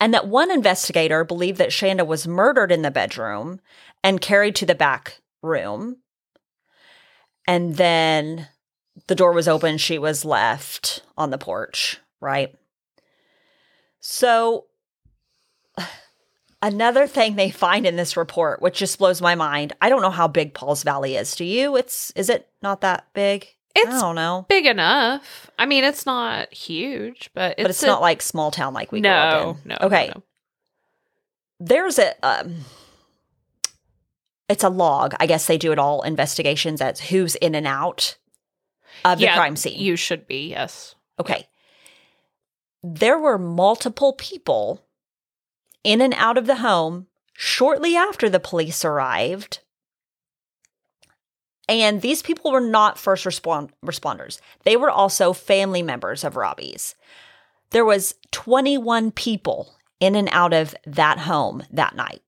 [0.00, 3.60] And that one investigator believed that Chanda was murdered in the bedroom
[4.02, 5.98] and carried to the back room.
[7.46, 8.48] And then
[9.06, 12.54] the door was open, she was left on the porch, right?
[14.00, 14.66] So,
[16.62, 20.10] another thing they find in this report, which just blows my mind, I don't know
[20.10, 21.34] how big Pauls Valley is.
[21.34, 21.76] Do you?
[21.76, 23.48] It's is it not that big?
[23.76, 25.50] I It's don't know, big enough.
[25.58, 28.92] I mean, it's not huge, but it's, but it's a- not like small town like
[28.92, 29.76] we no, no.
[29.80, 30.22] Okay, no, no.
[31.60, 32.56] there's a um,
[34.48, 35.14] it's a log.
[35.18, 38.16] I guess they do it all investigations as who's in and out
[39.04, 39.80] of the crime scene.
[39.80, 40.94] You should be, yes.
[41.18, 41.48] Okay.
[42.82, 44.84] There were multiple people
[45.82, 49.60] in and out of the home shortly after the police arrived.
[51.68, 54.40] And these people were not first respond- responders.
[54.64, 56.94] They were also family members of Robbie's.
[57.70, 62.22] There was 21 people in and out of that home that night.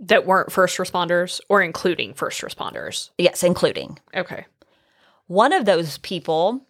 [0.00, 3.10] That weren't first responders or including first responders.
[3.18, 4.46] Yes, including Okay.
[5.26, 6.66] One of those people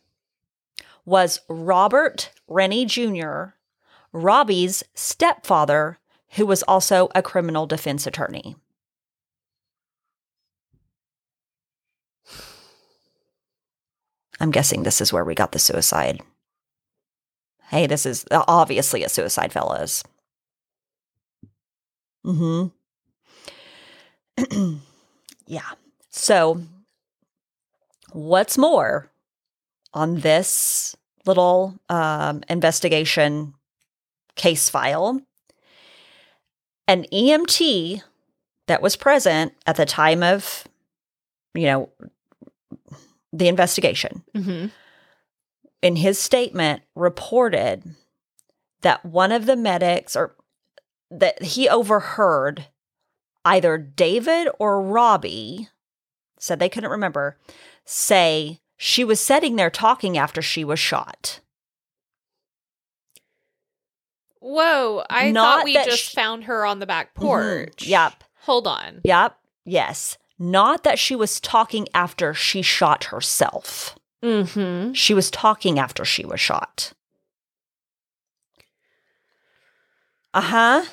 [1.05, 3.55] was Robert Rennie Jr.,
[4.13, 5.99] Robbie's stepfather,
[6.31, 8.57] who was also a criminal defense attorney.
[14.41, 16.21] I'm guessing this is where we got the suicide.
[17.69, 20.05] Hey, this is obviously a suicide, fellas.
[22.27, 22.67] Mm-hmm.
[25.47, 25.71] yeah.
[26.11, 26.61] So,
[28.13, 29.11] what's more
[29.93, 33.55] on this little um, investigation
[34.37, 35.21] case file?
[36.87, 38.03] An EMT
[38.67, 40.65] that was present at the time of,
[41.55, 41.91] you know,
[43.35, 44.67] the investigation Mm-hmm.
[45.83, 47.83] in his statement reported
[48.83, 50.37] that one of the medics or
[51.11, 52.67] that he overheard
[53.45, 55.69] either David or Robbie
[56.39, 57.37] said they couldn't remember
[57.85, 61.41] say she was sitting there talking after she was shot.
[64.41, 67.77] Whoa, I Not thought we just sh- found her on the back porch.
[67.79, 67.89] Mhm.
[67.89, 68.25] Yep.
[68.43, 69.01] Hold on.
[69.05, 69.39] Yep.
[69.65, 70.19] Yes.
[70.39, 73.97] Not that she was talking after she shot herself.
[74.23, 74.93] Mm-hmm.
[74.93, 76.93] She was talking after she was shot.
[80.33, 80.85] Uh huh.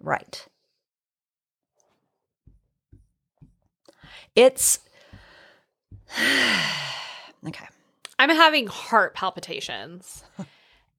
[0.00, 0.46] Right.
[4.34, 4.78] It's
[7.46, 7.66] okay.
[8.18, 10.24] I'm having heart palpitations.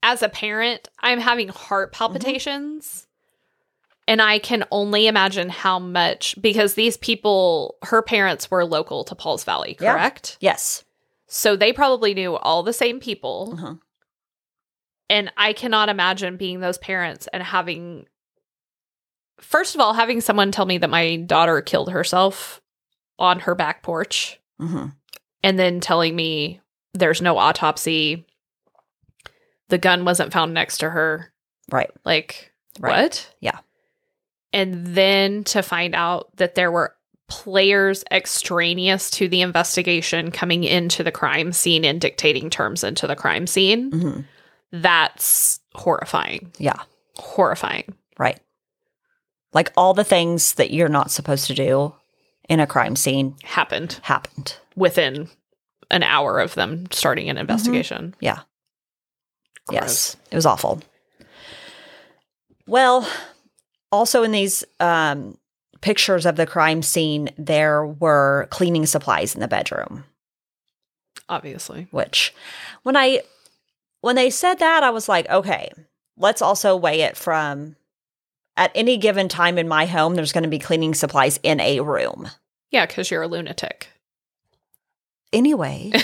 [0.04, 1.98] As a parent, I'm having heart Mm-hmm.
[1.98, 3.08] palpitations.
[4.08, 9.16] And I can only imagine how much because these people, her parents were local to
[9.16, 9.94] Pauls Valley, Yeah.
[9.94, 10.38] correct?
[10.42, 10.84] Yes.
[11.28, 13.52] So they probably knew all the same people.
[13.54, 13.76] Uh-huh.
[15.10, 18.08] And I cannot imagine being those parents and having,
[19.40, 22.62] first of all, having someone tell me that my daughter killed herself
[23.20, 24.88] on her back porch hmm
[25.44, 26.62] and then telling me
[26.94, 28.26] there's no autopsy.
[29.70, 31.32] The gun wasn't found next to her.
[31.72, 31.92] Right.
[32.06, 33.04] Like, Right.
[33.04, 33.34] what?
[33.42, 33.60] Yeah.
[34.54, 36.96] And then to find out that there were
[37.28, 43.16] players extraneous to the investigation coming into the crime scene and dictating terms into the
[43.16, 44.20] crime scene, hmm
[44.76, 46.52] that's horrifying.
[46.58, 46.82] Yeah.
[47.18, 47.94] Horrifying.
[48.18, 48.40] Right.
[49.54, 51.94] Like all the things that you're not supposed to do
[52.50, 54.58] in a crime scene Happened happened.
[54.76, 55.30] within
[55.92, 58.16] an hour of them starting an investigation.
[58.20, 58.40] Yeah.
[59.68, 59.80] Gross.
[59.82, 60.82] Yes, it was awful.
[62.66, 63.08] Well,
[63.94, 65.38] also in these um,
[65.82, 70.04] pictures of the crime scene, there were cleaning supplies in the bedroom.
[71.30, 71.88] Obviously.
[71.92, 72.34] Which,
[72.82, 73.22] when I
[74.02, 75.72] when they said that, I was like, okay,
[76.18, 77.76] let's also weigh it from
[78.58, 81.80] at any given time in my home, there's going to be cleaning supplies in a
[81.80, 82.30] room.
[82.72, 83.88] Yeah, because you're a lunatic.
[85.32, 85.92] Anyway,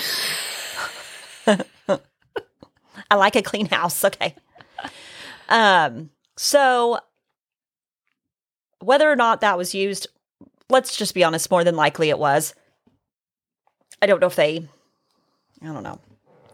[1.47, 4.05] I like a clean house.
[4.05, 4.35] Okay.
[5.47, 6.99] Um, so
[8.79, 10.07] whether or not that was used,
[10.69, 12.53] let's just be honest, more than likely it was.
[14.01, 14.67] I don't know if they
[15.61, 15.99] I don't know.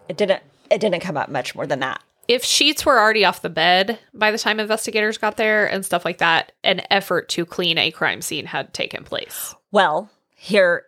[0.10, 2.02] It didn't it didn't come up much more than that.
[2.28, 6.04] if sheets were already off the bed by the time investigators got there and stuff
[6.06, 9.54] like that, an effort to clean a crime scene had taken place.
[9.72, 10.86] Well, here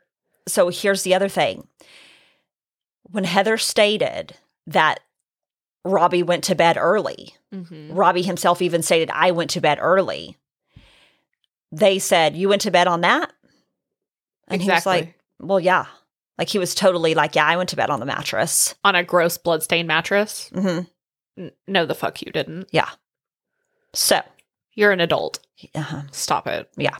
[0.47, 1.67] so here's the other thing.
[3.11, 4.33] When Heather stated
[4.65, 4.99] that
[5.85, 7.93] Robbie went to bed early, Mm-hmm.
[7.93, 10.35] Robbie himself even stated, I went to bed early.
[11.71, 13.31] They said, You went to bed on that?
[14.47, 15.85] And he was like, Well, yeah.
[16.37, 18.75] Like he was totally like, Yeah, I went to bed on the mattress.
[18.83, 20.49] On a gross bloodstained mattress?
[20.53, 20.85] Mm-hmm.
[21.43, 22.67] N- no, the fuck you didn't.
[22.71, 22.89] Yeah.
[23.93, 24.21] So,
[24.73, 25.39] You're an adult.
[25.75, 26.69] uh Stop it.
[26.77, 26.97] yeah.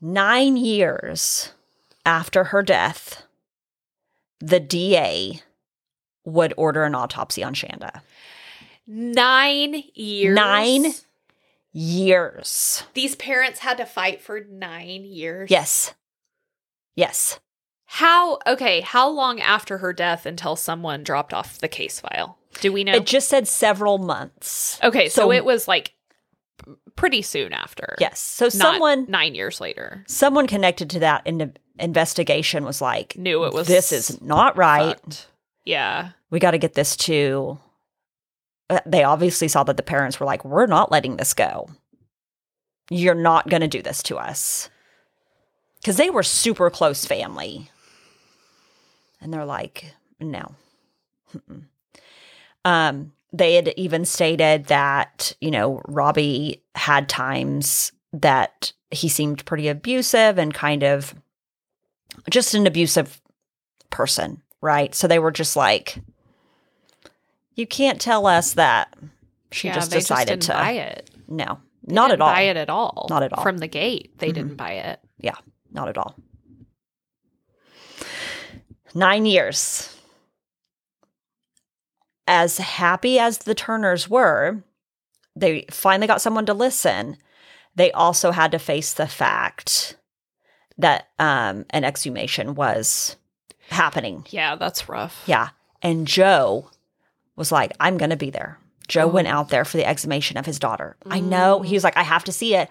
[0.00, 1.52] Nine years
[2.06, 3.24] after her death,
[4.40, 5.40] the DA
[6.24, 8.02] would order an autopsy on Chanda.
[8.86, 10.34] Nine years.
[10.34, 10.92] Nine?
[11.72, 12.84] Years.
[12.94, 15.50] These parents had to fight for nine years.
[15.50, 15.94] Yes.
[16.96, 17.40] Yes.
[17.86, 22.38] How, okay, how long after her death until someone dropped off the case file?
[22.60, 22.94] Do we know?
[22.94, 24.78] It just said several months.
[24.82, 25.94] okay, so, so- it was like
[26.96, 27.94] pretty soon after.
[27.98, 28.18] Yes.
[28.18, 33.44] So Not someone nine years later someone connected to that in investigation was like, knew
[33.44, 34.98] it was this is not right.
[35.00, 35.28] fucked.
[35.64, 36.10] Yeah.
[36.30, 37.58] We got to get this to.
[38.70, 41.68] Uh, They obviously saw that the parents were like, we're not letting this go.
[42.90, 44.70] You're not going to do this to us.
[45.80, 47.70] Because they were super close family.
[49.20, 50.54] And they're like, no.
[52.64, 59.68] Um, they had even stated that, you know, Robbie had times that he seemed pretty
[59.68, 61.14] abusive and kind of
[62.30, 63.20] just an abusive
[63.90, 64.94] person, right?
[64.94, 65.98] So they were just like,
[67.58, 68.94] you can't tell us that
[69.52, 70.56] she yeah, just decided just to.
[70.56, 71.10] buy it.
[71.28, 72.30] No, They not at all.
[72.32, 73.06] Buy it at all.
[73.10, 73.42] Not at all.
[73.42, 74.34] From the gate, they Mhm.
[74.34, 75.00] didn't buy it.
[75.18, 75.36] Yeah,
[75.72, 76.14] not at all.
[78.94, 79.94] Nine years.
[82.30, 84.62] as happy as the Turners were,
[85.34, 87.16] they finally got someone to listen.
[87.74, 89.96] They also had to face the fact
[90.76, 93.16] that um, an exhumation was
[93.70, 94.26] happening.
[94.28, 95.22] Yeah, that's rough.
[95.24, 95.48] Yeah.
[95.80, 96.70] And Joe
[97.38, 98.58] was like, I'm going to be there.
[98.88, 100.96] Joe went out there for the exhumation of his daughter.
[101.06, 101.60] I know.
[101.60, 102.68] He was like, I have to see it.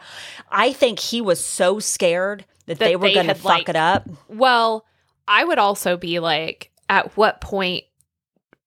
[0.51, 3.75] I think he was so scared that, That they were going to fuck like- it
[3.75, 4.07] up.
[4.27, 4.83] Well,
[5.27, 7.83] I would also be like, at what point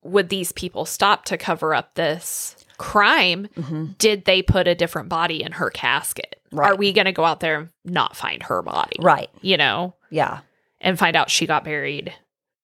[0.02, 3.48] would these people stop to cover up this crime?
[3.56, 3.98] Mhm.
[3.98, 6.40] Did they put a different body in her casket?
[6.52, 6.70] Right.
[6.70, 8.96] Are we going to go out there and not find her body?
[9.00, 9.28] Right.
[9.42, 10.40] You know, Yeah.
[10.80, 12.14] and find out she got buried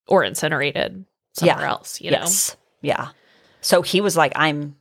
[0.06, 1.68] or incinerated somewhere Yeah.
[1.70, 2.18] else, you know?
[2.18, 2.56] yes.
[2.82, 3.08] Yeah.
[3.66, 4.76] So he was like, I'm,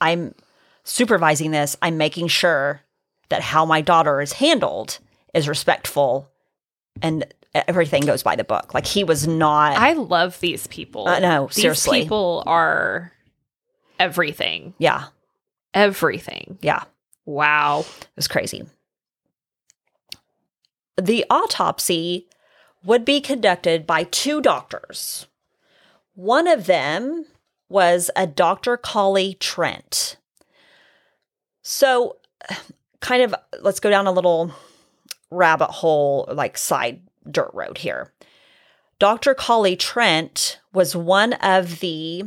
[0.00, 0.34] I'm
[0.82, 1.76] supervising this.
[1.82, 2.80] I'm making sure
[3.28, 4.98] that how my daughter is handled
[5.34, 6.26] is respectful
[7.02, 8.72] and everything goes by the book.
[8.72, 9.76] Like he was not.
[9.76, 11.06] I love these people.
[11.06, 12.00] I know, These seriously.
[12.00, 13.12] people are
[13.98, 14.72] everything.
[14.78, 15.08] yeah.
[15.74, 16.56] Everything.
[16.62, 16.84] Yeah.
[17.26, 17.80] Wow.
[17.80, 18.64] It was crazy.
[20.96, 22.26] The autopsy
[22.84, 25.26] would be conducted by two doctors.
[26.14, 27.26] One of them
[27.70, 28.76] was a Dr.
[28.76, 30.16] Collie Trent.
[31.62, 32.16] So,
[33.00, 34.52] kind of, let's go down a little
[35.30, 37.00] rabbit hole, like side
[37.30, 38.12] dirt road here.
[38.98, 39.34] Dr.
[39.34, 42.24] Collie Trent was one of the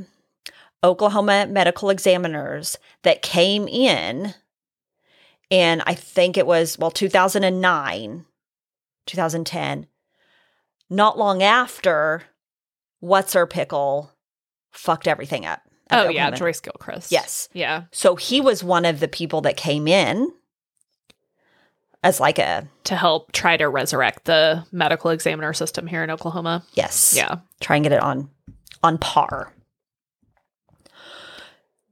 [0.83, 4.33] Oklahoma medical examiners that came in
[5.53, 8.25] and I think it was, well, 2009,
[9.05, 9.87] 2010,
[10.89, 12.23] not long after
[12.99, 14.12] What's Her Pickle
[14.73, 15.61] fucked everything up.
[15.91, 17.11] Oh yeah, Joyce Gilchrist.
[17.11, 17.47] Yes.
[17.53, 17.83] Yeah.
[17.91, 20.31] So he was one of the people that came in
[22.03, 26.63] as like a, To help try to resurrect the medical examiner system here in Oklahoma.
[26.73, 27.13] yes.
[27.15, 27.37] Yeah.
[27.61, 28.29] try and get it on
[28.81, 29.53] on par.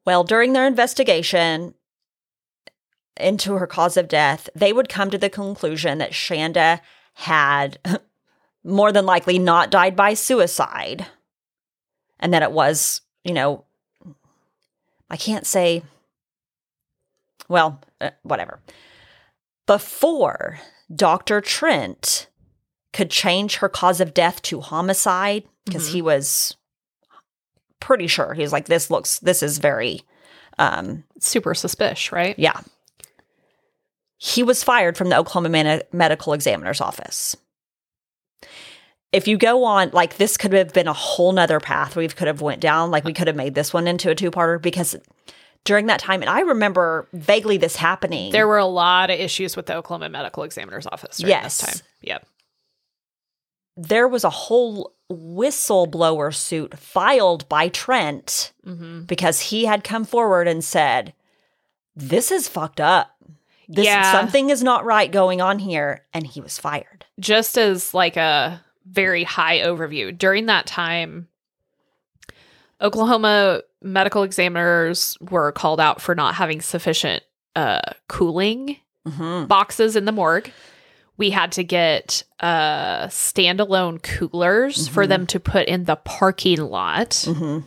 [0.06, 1.76] Well, during their investigation
[3.18, 6.82] into her cause of death, they would come to the conclusion that Chanda
[7.14, 7.78] had
[8.64, 11.06] more than likely not died by suicide
[12.22, 13.66] and that it was, you know,
[15.10, 15.84] I can't say
[17.50, 18.62] well, uh, whatever.
[19.68, 20.60] Before
[20.94, 21.42] Dr.
[21.42, 22.28] Trent
[22.94, 25.92] could change her cause of death to homicide because Mhm.
[25.94, 26.56] he was
[27.80, 30.02] pretty sure he was like this looks this is very
[30.60, 32.38] um Super suspicious, right?
[32.38, 32.60] yeah
[34.18, 37.36] he was fired from the oklahoma Man- medical examiner's office
[39.12, 42.28] if you go on like this could have been a whole nother path we could
[42.28, 44.96] have went down like we could have made this one into a two-parter because
[45.64, 49.56] during that time and i remember vaguely this happening There were a lot of issues
[49.56, 51.60] with the Oklahoma Medical Examiner's Office during Yes.
[51.62, 51.88] this time.
[52.02, 52.26] Yep.
[53.78, 60.48] there was a whole whistleblower suit filed by trent hmm because he had come forward
[60.48, 61.14] and said,
[61.96, 63.12] "This is fucked up.
[63.68, 64.12] This Yeah.
[64.12, 67.06] something is not right going on here," and he was fired.
[67.20, 71.28] Just as like a very high overview, during that time,
[72.82, 77.24] Oklahoma medical examiners were called out for not having sufficient
[77.56, 78.78] uh, cooling
[79.08, 79.48] Mm-hmm.
[79.48, 80.52] boxes in the morgue.
[81.18, 85.10] We had to get uh, standalone coolers for Mhm.
[85.10, 87.66] them to put in the parking lot Mm-hmm.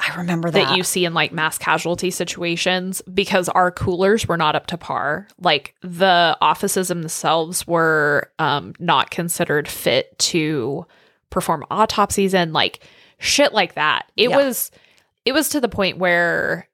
[0.00, 0.68] I remember that.
[0.70, 4.78] that you see in like mass casualty situations because our coolers were not up to
[4.78, 5.28] par.
[5.38, 10.86] Like the offices themselves were um, not considered fit to
[11.30, 12.80] perform autopsies and like
[13.18, 14.06] shit like that.
[14.16, 14.36] It Yeah.
[14.36, 14.70] was
[15.24, 16.68] it was to the point where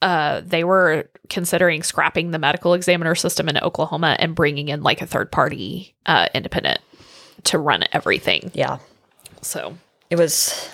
[0.00, 5.00] uh, they were considering scrapping the medical examiner system in Oklahoma and bringing in like
[5.02, 6.80] a third party uh, independent
[7.44, 8.50] to run everything.
[8.54, 8.78] yeah,
[9.42, 9.76] So
[10.10, 10.68] it was.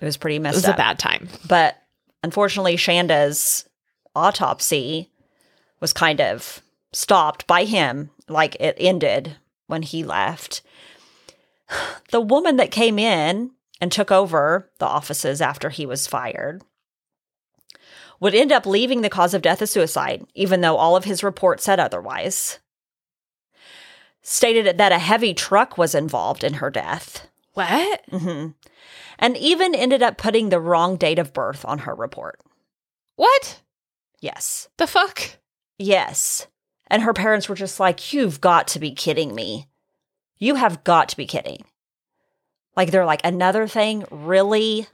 [0.00, 0.54] It was pretty messy.
[0.54, 0.74] it was up.
[0.74, 1.28] a bad time.
[1.46, 1.76] But
[2.22, 3.68] unfortunately, Chanda's
[4.14, 5.10] autopsy
[5.80, 8.10] was kind of stopped by him.
[8.28, 9.36] Like it ended
[9.66, 10.62] when he left.
[12.10, 16.62] The woman that came in and took over the offices after he was fired
[18.18, 21.22] would end up leaving the cause of death as suicide, even though all of his
[21.22, 22.58] reports said otherwise.
[24.22, 27.28] Stated that a heavy truck was involved in her death.
[27.54, 28.02] What?
[28.10, 28.48] hmm
[29.20, 32.40] And even ended up putting the wrong date of birth on her report.
[33.16, 33.60] What?
[34.20, 34.68] Yes.
[34.78, 35.36] The fuck?
[35.78, 36.46] Yes.
[36.88, 39.68] And her parents were just like, You've got to be kidding me.
[40.38, 41.62] You have got to be kidding.
[42.76, 44.04] Like, they're like, Another thing?
[44.10, 44.86] Really?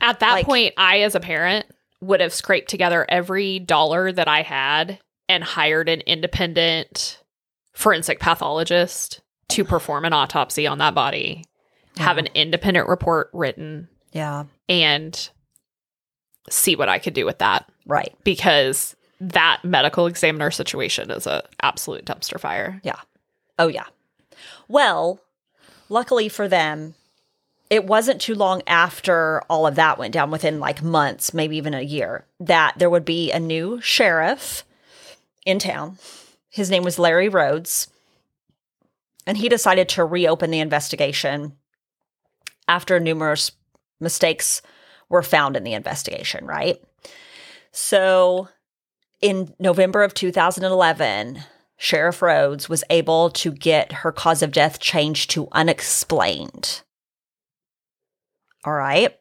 [0.00, 1.66] At that Like- point, I, as a parent,
[2.02, 7.22] would have scraped together every dollar that I had and hired an independent
[7.72, 11.44] forensic pathologist to perform an autopsy on that body,
[11.98, 14.44] have an independent report written, Yeah.
[14.68, 15.28] and
[16.48, 18.14] see what I could do with that Right.
[18.24, 22.80] because that medical examiner situation is a absolute dumpster fire.
[22.84, 23.00] Yeah.
[23.58, 23.86] Oh, yeah.
[24.68, 25.20] Well,
[25.88, 26.94] luckily for them,
[27.70, 31.74] it wasn't too long after all of that went down, within like months, maybe even
[31.74, 34.64] a year, that there would be a new sheriff
[35.44, 35.98] in town.
[36.50, 37.88] His name was Larry Rhodes.
[39.26, 41.56] And he decided to reopen the investigation
[42.68, 43.52] after numerous
[44.00, 44.62] mistakes
[45.08, 46.82] were found in the investigation, right?
[47.72, 48.48] So
[49.20, 51.40] in November of 2011,
[51.76, 56.82] Sheriff Rhodes was able to get her cause of death changed to unexplained.
[58.64, 59.16] All right.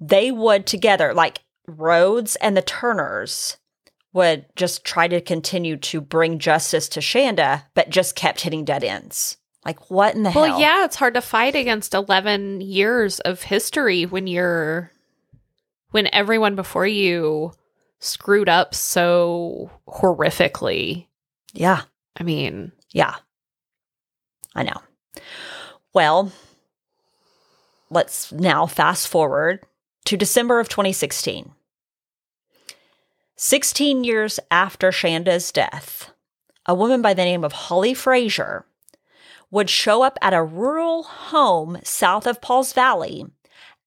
[0.00, 3.58] They would together, like Rhodes and the Turners,
[4.12, 8.82] would just try to continue to bring justice to Chanda, but just kept hitting dead
[8.82, 9.36] ends.
[9.64, 10.52] Like, what in the Well, hell?
[10.54, 14.90] Well, yeah, it's hard to fight against 11 years of history when you're
[15.90, 17.52] when everyone before you
[17.98, 21.06] screwed up so horrifically.
[21.52, 21.82] Yeah.
[22.18, 23.16] I mean, Yeah.
[24.54, 24.80] I know.
[25.92, 26.32] Well,
[27.90, 29.64] let's now fast forward
[30.06, 31.52] to December of 2016.
[33.36, 36.10] 16 years after Chanda's death,
[36.66, 38.64] a woman by the name of Holly Frazier
[39.50, 43.24] would show up at a rural home south of Pauls Valley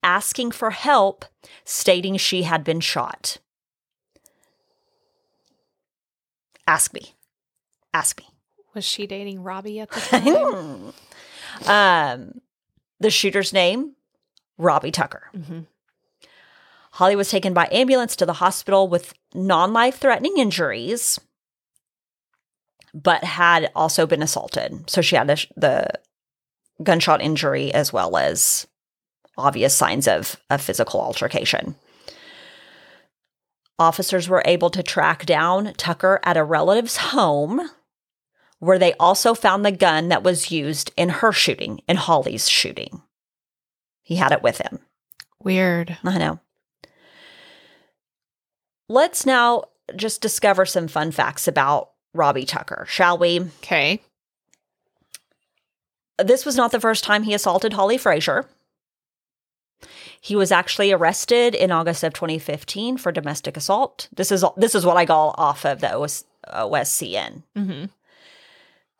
[0.01, 1.23] asking for help,
[1.63, 3.37] stating she had been shot.
[6.67, 7.13] Ask me.
[7.93, 8.27] Ask me.
[8.73, 9.99] was she dating Robbie at the
[11.61, 12.17] time?
[12.21, 12.41] um,
[12.99, 13.93] the shooter's name,
[14.57, 15.29] Robbie Tucker.
[15.35, 15.67] Mhm.
[16.93, 21.19] Holly was taken by ambulance to the hospital with non life threatening injuries,
[22.93, 24.89] but had also been assaulted.
[24.89, 25.87] So she had the, the
[26.83, 28.67] gunshot injury as well as
[29.37, 31.75] obvious signs of a physical altercation.
[33.79, 37.69] Officers were able to track down Tucker at a relative's home
[38.59, 43.01] where they also found the gun that was used in her shooting, in Holly's shooting.
[44.01, 44.79] He had it with him.
[45.41, 45.97] Weird.
[46.03, 46.39] I know.
[48.87, 49.63] Let's now
[49.95, 53.39] just discover some fun facts about Robbie Tucker, shall we?
[53.59, 54.01] Okay.
[56.19, 58.45] This was not the first time he assaulted Holly Frazier.
[60.21, 64.07] He was actually arrested in August of 2015 for domestic assault.
[64.15, 67.43] This is this is what I got off of the OS, OSCN.
[67.55, 67.85] hmm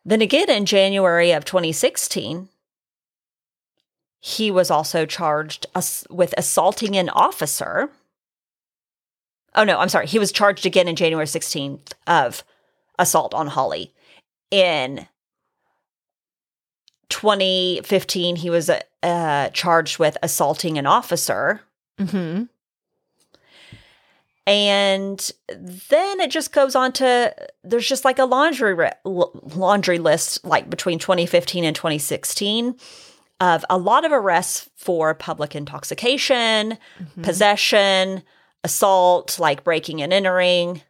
[0.04, 2.48] Then again in January of 2016,
[4.20, 7.90] he was also charged ass- with assaulting an officer.
[9.54, 10.06] Oh no, I'm sorry.
[10.06, 12.42] He was charged again in January 16th of
[12.98, 13.92] assault on Holly.
[14.50, 15.06] In
[17.08, 21.60] 2015, he was uh, uh, charged with assaulting an officer.
[21.98, 22.44] hmm
[24.46, 30.44] and then it just goes on to there's just like a laundry re- laundry list
[30.44, 32.76] like between 2015 and 2016
[33.40, 36.78] of a lot of arrests for public intoxication,
[37.22, 38.22] possession,
[38.62, 40.82] assault, like breaking and entering,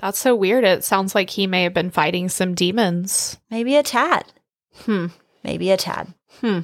[0.00, 0.64] That's so weird.
[0.64, 3.38] It sounds like he may have been fighting some demons.
[3.50, 4.24] maybe a tad,
[4.84, 5.06] Hmm.
[5.44, 6.14] maybe a tad.
[6.40, 6.60] Hmm.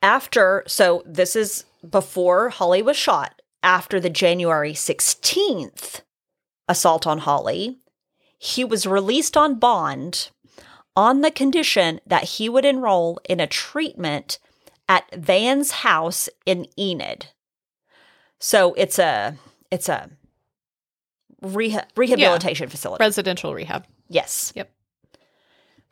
[0.00, 3.40] After so this is before Holly was shot.
[3.62, 6.00] After the January 16th
[6.68, 7.78] assault on Holly,
[8.38, 10.30] he was released on bond
[10.96, 14.40] on the condition that he would enroll in a treatment
[14.88, 17.26] at Van's house in Enid.
[18.40, 19.36] So it's a
[19.70, 20.10] it's a
[21.42, 23.02] reha- rehabilitation facility.
[23.02, 23.84] Residential rehab.
[24.08, 24.52] yes.
[24.54, 24.70] Yep.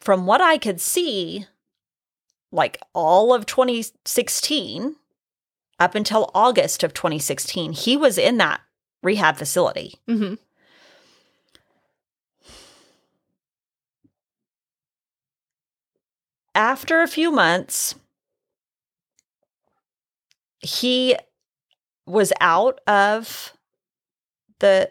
[0.01, 1.47] From what I could see,
[2.51, 4.97] like all of 2016
[5.79, 8.61] up until August of 2016, he was in that
[9.03, 9.95] rehab facility.
[10.07, 10.35] hmm
[16.55, 17.95] after a few months,
[20.61, 21.17] he
[22.07, 23.55] was out of
[24.59, 24.91] the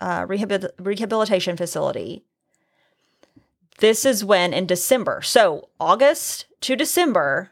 [0.00, 2.24] uh, rehabil- rehabilitation facility.
[3.78, 7.50] This is when in December, so August to December,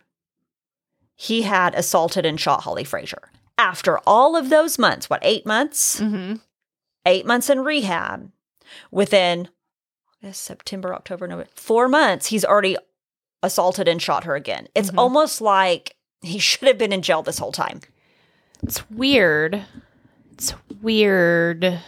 [1.16, 3.30] he had assaulted and shot Holly Frazier.
[3.59, 5.99] After all of those months, what, eight months?
[5.99, 6.34] hmm
[7.07, 8.30] eight months in rehab.
[8.91, 9.49] Within
[10.22, 12.76] August, September, October, November, four months, he's already
[13.43, 14.68] assaulted and shot her again.
[14.74, 14.99] It's Mhm.
[14.99, 17.80] almost like he should have been in jail this whole time.
[18.62, 19.64] It's weird.
[20.32, 21.80] It's weird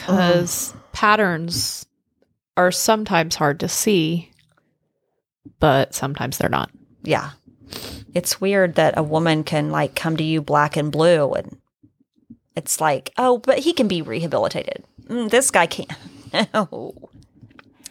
[0.00, 1.86] because patterns
[2.56, 4.30] are sometimes hard to see,
[5.60, 6.70] but sometimes they're not.
[7.02, 7.30] Yeah.
[8.14, 11.58] it's weird that a woman can like come to you black and blue and
[12.56, 14.82] it's like, oh, but he can be rehabilitated.
[15.08, 15.92] Mm, this guy can't.
[16.54, 16.92] No.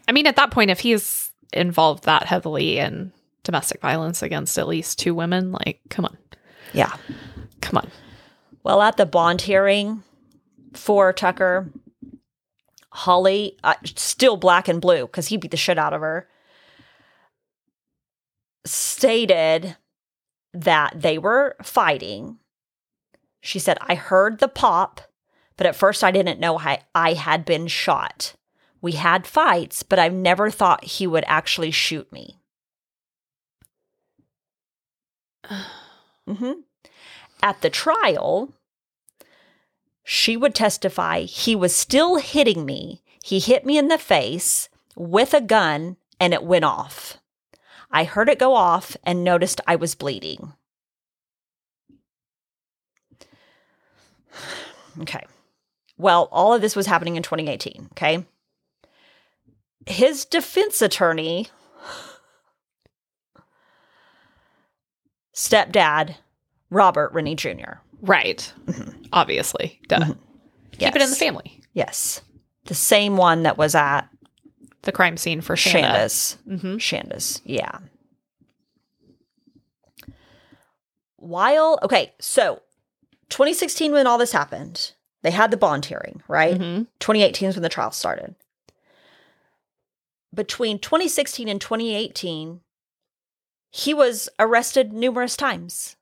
[0.08, 3.12] I mean, at that point, if he's involved that heavily in
[3.44, 6.18] domestic violence against at least two women, like, come on,
[6.74, 6.94] Yeah.
[7.62, 7.90] come on.
[8.64, 10.04] Well, at the bond hearing
[10.74, 11.70] for Tucker,
[12.96, 16.30] Holly, uh, still black and blue because he beat the shit out of her,
[18.66, 19.76] stated
[20.54, 22.40] that they were fighting.
[23.42, 25.02] She said, I heard the pop,
[25.58, 28.36] but at first I didn't know I, I had been shot.
[28.82, 32.40] We had fights, but I never thought he would actually shoot me.
[36.28, 36.52] hmm
[37.44, 38.54] At the trial,
[40.08, 43.02] she would testify he was still hitting me.
[43.24, 47.18] He hit me in the face with a gun and it went off.
[47.92, 50.54] I heard it go off and noticed I was bleeding.
[55.02, 55.26] Okay.
[55.98, 57.90] Well, all of this was happening in 2018.
[57.92, 58.24] Okay.
[59.88, 61.50] His defense attorney,
[65.36, 66.16] stepdad,
[66.70, 67.82] Robert Rennie Jr.
[68.02, 68.52] Right.
[69.14, 69.80] Obviously.
[69.88, 70.14] Duh.
[70.72, 71.62] Keep it in the family.
[71.74, 72.22] Yes.
[72.66, 74.10] The same one that was at
[74.84, 75.88] The crime scene for Chanda.
[75.88, 76.38] Chanda's.
[76.48, 76.80] Mhm.
[76.80, 77.80] Chanda's, yeah.
[81.18, 82.62] While, okay, so
[83.30, 84.92] 2016, when all this happened,
[85.24, 86.56] they had the bond hearing, right?
[86.60, 86.88] Mhm.
[87.00, 88.36] 2018 is when the trial started.
[90.34, 92.62] Between 2016 and 2018,
[93.72, 95.95] he was arrested numerous times.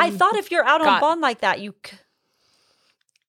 [0.00, 1.74] I thought if you're out on bond like that, you.
[1.84, 1.96] c-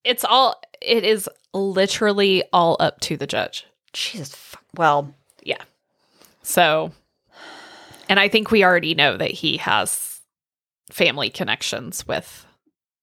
[0.04, 3.66] it's all, it is literally all up to the judge.
[3.94, 4.34] Jesus.
[4.36, 5.62] fuck- Well, Yeah.
[6.42, 6.92] So,
[8.10, 10.20] and I think we already know that he has
[10.92, 12.46] family connections with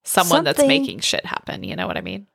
[0.05, 1.65] someone that's making shit happen.
[1.65, 2.27] You know what I mean?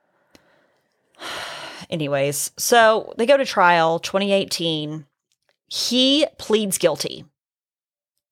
[1.90, 5.06] anyways, so they go to trial 2018.
[5.68, 7.26] He pleads guilty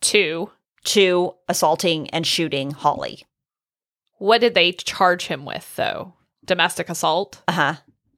[0.01, 0.49] Two,
[0.85, 3.25] to assaulting and shooting Holly.
[4.17, 6.13] what did they charge him with, though?
[6.45, 7.41] Domestic assault?
[7.47, 7.73] Uh huh.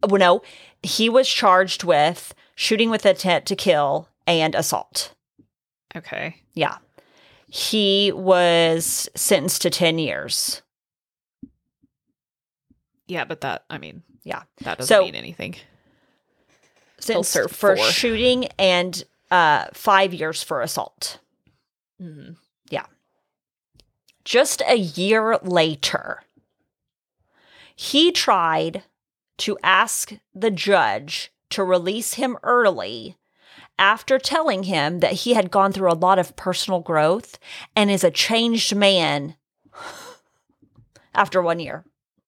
[0.08, 0.42] Well, no,
[0.84, 5.14] he was charged with shooting with intent to kill and assault.
[5.96, 6.38] Okay.
[6.54, 6.78] Yeah.
[7.48, 10.62] He was sentenced to 10 years.
[13.08, 14.44] Yeah, but that, I mean, Yeah.
[14.62, 15.56] that doesn't So- mean anything.
[16.98, 21.20] Sentenced serve for shooting and uh, five years for assault.
[22.72, 22.78] Hmm
[24.24, 26.24] Just a year later,
[27.76, 28.84] he tried
[29.38, 33.18] to ask the judge to release him early
[33.78, 37.38] after telling him that he had gone through a lot of personal growth
[37.76, 39.36] and is a changed man
[41.14, 41.84] after one year.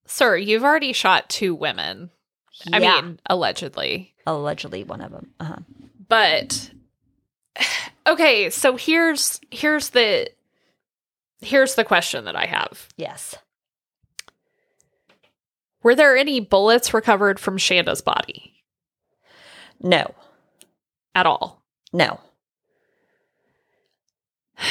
[0.05, 2.11] Sir, you've already shot two women.
[2.71, 4.13] I mean, allegedly.
[4.25, 5.31] allegedly one of them.
[5.39, 5.57] Uh-huh.
[6.09, 6.71] But
[8.07, 10.29] okay, so here's here's the
[11.41, 12.87] here's the question that I have.
[12.97, 13.35] Yes.
[15.83, 18.53] Were there any bullets recovered from Chanda's body
[19.81, 20.13] No.
[21.15, 21.61] at all?
[21.93, 22.19] No.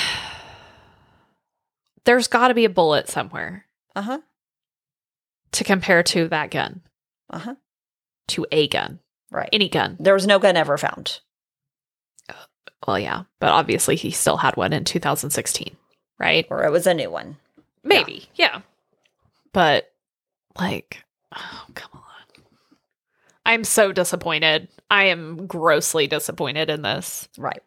[2.04, 4.18] There's got to be a bullet somewhere Uh huh.
[5.52, 6.82] to compare to that gun,
[7.30, 7.54] Uh huh.
[8.28, 9.48] to a gun, Right.
[9.52, 9.96] any gun.
[9.98, 11.20] There was no gun ever found.
[12.86, 15.76] Well, yeah, but obviously he still had one in 2016,
[16.18, 16.46] right?
[16.50, 17.36] or it was a new one.
[17.82, 18.60] Maybe, yeah.
[19.52, 19.92] But
[20.58, 21.04] like,
[21.34, 22.02] oh, come on.
[23.44, 24.68] I'm so disappointed.
[24.90, 27.28] I am grossly disappointed in this.
[27.38, 27.62] Right.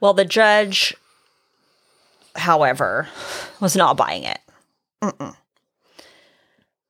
[0.00, 0.94] Well, the judge,
[2.36, 3.08] however,
[3.60, 4.38] was not buying it.
[5.02, 5.34] Mm-mm.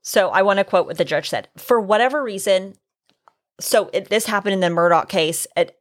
[0.02, 1.48] So I want to quote what the judge said.
[1.56, 2.74] For whatever reason,
[3.60, 5.46] so it, this happened in the Murdaugh case.
[5.56, 5.77] It,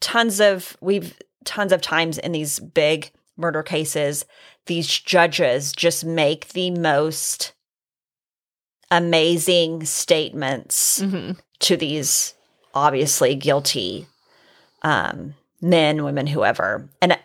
[0.00, 4.24] tons of we've tons of times in these big murder cases,
[4.66, 7.52] these judges just make the most
[8.90, 11.32] amazing statements Mm-hmm.
[11.60, 12.34] to these
[12.74, 14.06] obviously guilty
[14.82, 16.88] um, men, women, whoever.
[17.00, 17.18] And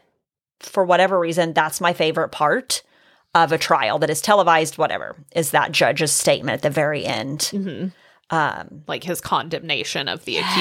[0.60, 2.84] for whatever reason, that's my favorite part
[3.36, 7.40] of a trial that is televised, whatever, is that judge's statement at the very end.
[7.54, 7.88] Mm-hmm.
[8.36, 10.52] Um, Like his condemnation of the Yes.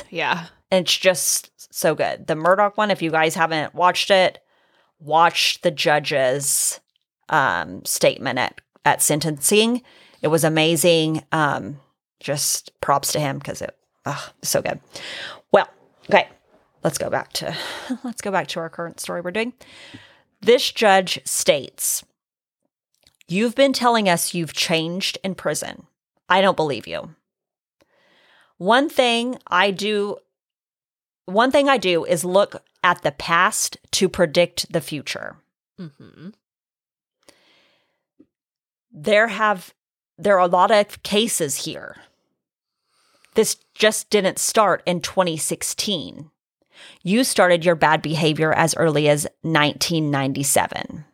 [0.00, 0.04] accused.
[0.10, 0.46] Yeah.
[0.72, 2.26] And it's just so good.
[2.28, 4.42] The Murdaugh one, if you guys haven't watched it,
[4.98, 6.80] watch the judge's
[7.28, 9.82] um, statement at, at sentencing.
[10.22, 11.24] It was amazing.
[11.30, 11.78] Um,
[12.20, 14.80] just props to him because it, oh, so good.
[15.52, 15.68] Well,
[16.08, 16.28] okay.
[16.82, 17.54] let's go back to
[18.02, 19.52] let's go back to our current story we're doing.
[20.40, 22.02] This judge states,
[23.28, 25.86] "You've been telling us you've changed in prison.
[26.30, 27.14] I don't believe you.
[28.56, 30.16] One thing I do
[31.26, 35.36] one thing I do is look at the past to predict the future.
[35.78, 36.30] Mm-hmm.
[38.92, 39.72] There have
[40.18, 41.96] there are a lot of cases here.
[43.34, 46.30] This just didn't start in 2016.
[47.02, 51.04] You started your bad behavior as early as 1997.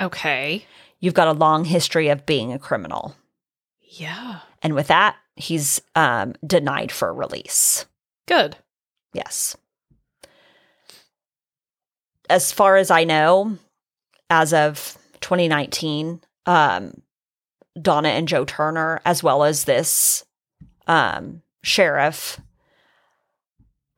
[0.00, 0.64] Okay.
[1.00, 3.16] You've got a long history of being a criminal.
[3.80, 4.40] Yeah.
[4.62, 7.86] And with that, he's um, denied for release.
[8.26, 8.56] Good.
[9.12, 9.56] Yes.
[12.30, 13.58] As far as I know,
[14.30, 17.02] as of 2019, um,
[17.80, 20.24] Donna and Joe Turner, as well as this
[20.86, 22.40] um, sheriff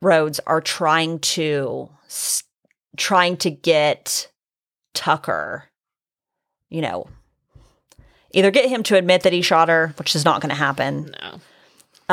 [0.01, 2.43] Rhodes, are trying to s-
[2.97, 4.29] trying to get
[4.93, 5.65] Tucker,
[6.69, 7.07] you know,
[8.31, 11.15] either get him to admit that he shot her, which is not going to happen,
[11.21, 11.39] No.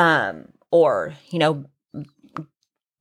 [0.01, 1.65] um, or you know,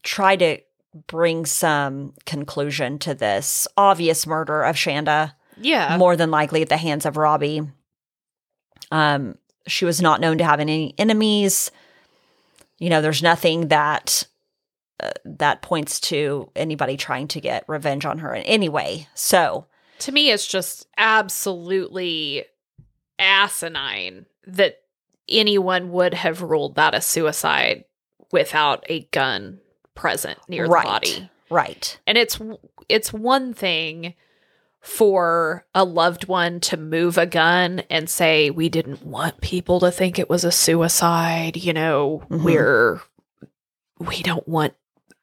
[0.02, 0.58] try to
[1.06, 5.96] bring some conclusion to this obvious murder of Chanda, Yeah.
[5.96, 7.62] more than likely at the hands of Robbie.
[8.90, 11.70] Um, she was not known to have any enemies.
[12.78, 14.24] You know, there's nothing that
[15.00, 19.08] uh, that points to anybody trying to get revenge on her in any way.
[19.14, 19.66] So,
[20.00, 22.44] to me, it's just absolutely
[23.18, 24.80] asinine that
[25.28, 27.84] anyone would have ruled that a suicide
[28.30, 29.60] without a gun
[29.94, 31.30] present near right, the body.
[31.50, 32.40] right, And it's
[32.88, 34.14] it's one thing
[34.80, 39.90] for a loved one to move a gun and say we didn't want people to
[39.92, 42.42] think it was a suicide, you know, Mhm.
[42.42, 43.00] we're
[43.98, 44.74] we don't want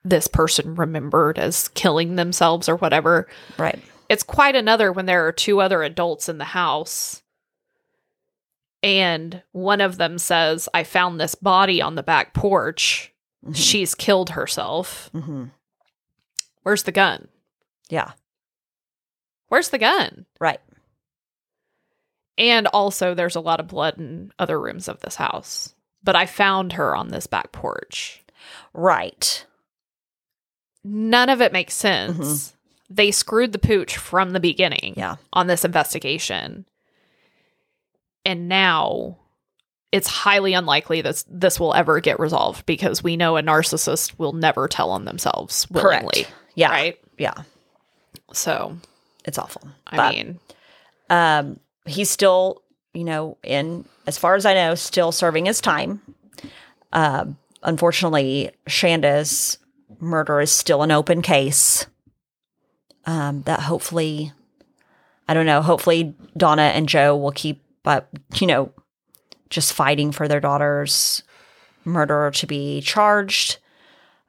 [0.06, 3.28] this person remembered as killing themselves or whatever.
[3.58, 7.22] right, It's quite another when there are two other adults in the house
[8.82, 13.14] and one of them says, I found this body on the back porch.
[13.46, 13.56] Mhm.
[13.56, 15.10] She's killed herself.
[15.14, 15.52] Mhm.
[16.64, 17.28] Where's the gun?
[17.90, 18.12] yeah,
[19.48, 20.26] Where's the gun?
[20.40, 20.60] right,
[22.38, 25.74] And also, there's a lot of blood in other rooms of this house.
[26.04, 28.24] But I found her on this back porch.
[28.74, 29.46] right,
[30.84, 32.56] None of it makes sense.
[32.90, 36.66] They screwed the pooch from the beginning yeah, on this investigation.
[38.26, 39.18] And now
[39.92, 44.34] it's highly unlikely that this will ever get resolved because we know a narcissist will
[44.34, 46.24] never tell on themselves willingly.
[46.26, 47.00] correct, yeah, Right?
[47.18, 47.34] yeah.
[48.34, 48.78] So,
[49.26, 49.62] It's awful.
[49.88, 50.40] I But- mean,
[51.10, 52.62] Um, he's still,
[52.94, 56.02] you know, in as far as I know, still serving his time.
[56.94, 59.58] Um, unfortunately, Chanda's
[60.00, 61.86] murder is still an open case.
[63.06, 64.32] Um, that hopefully,
[65.28, 65.62] I don't know.
[65.62, 68.72] Hopefully, Donna and Joe will keep, but you know,
[69.50, 71.24] just fighting for their daughter's
[71.86, 73.58] murderer to be charged.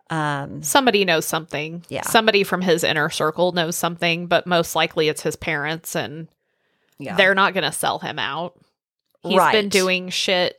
[0.08, 1.84] Um, somebody knows something.
[1.88, 2.02] Yeah.
[2.02, 6.28] Somebody from his inner circle knows something, but most likely it's his parents and
[6.98, 8.54] yeah, they're not going to sell him out.
[9.22, 10.56] He's been doing shit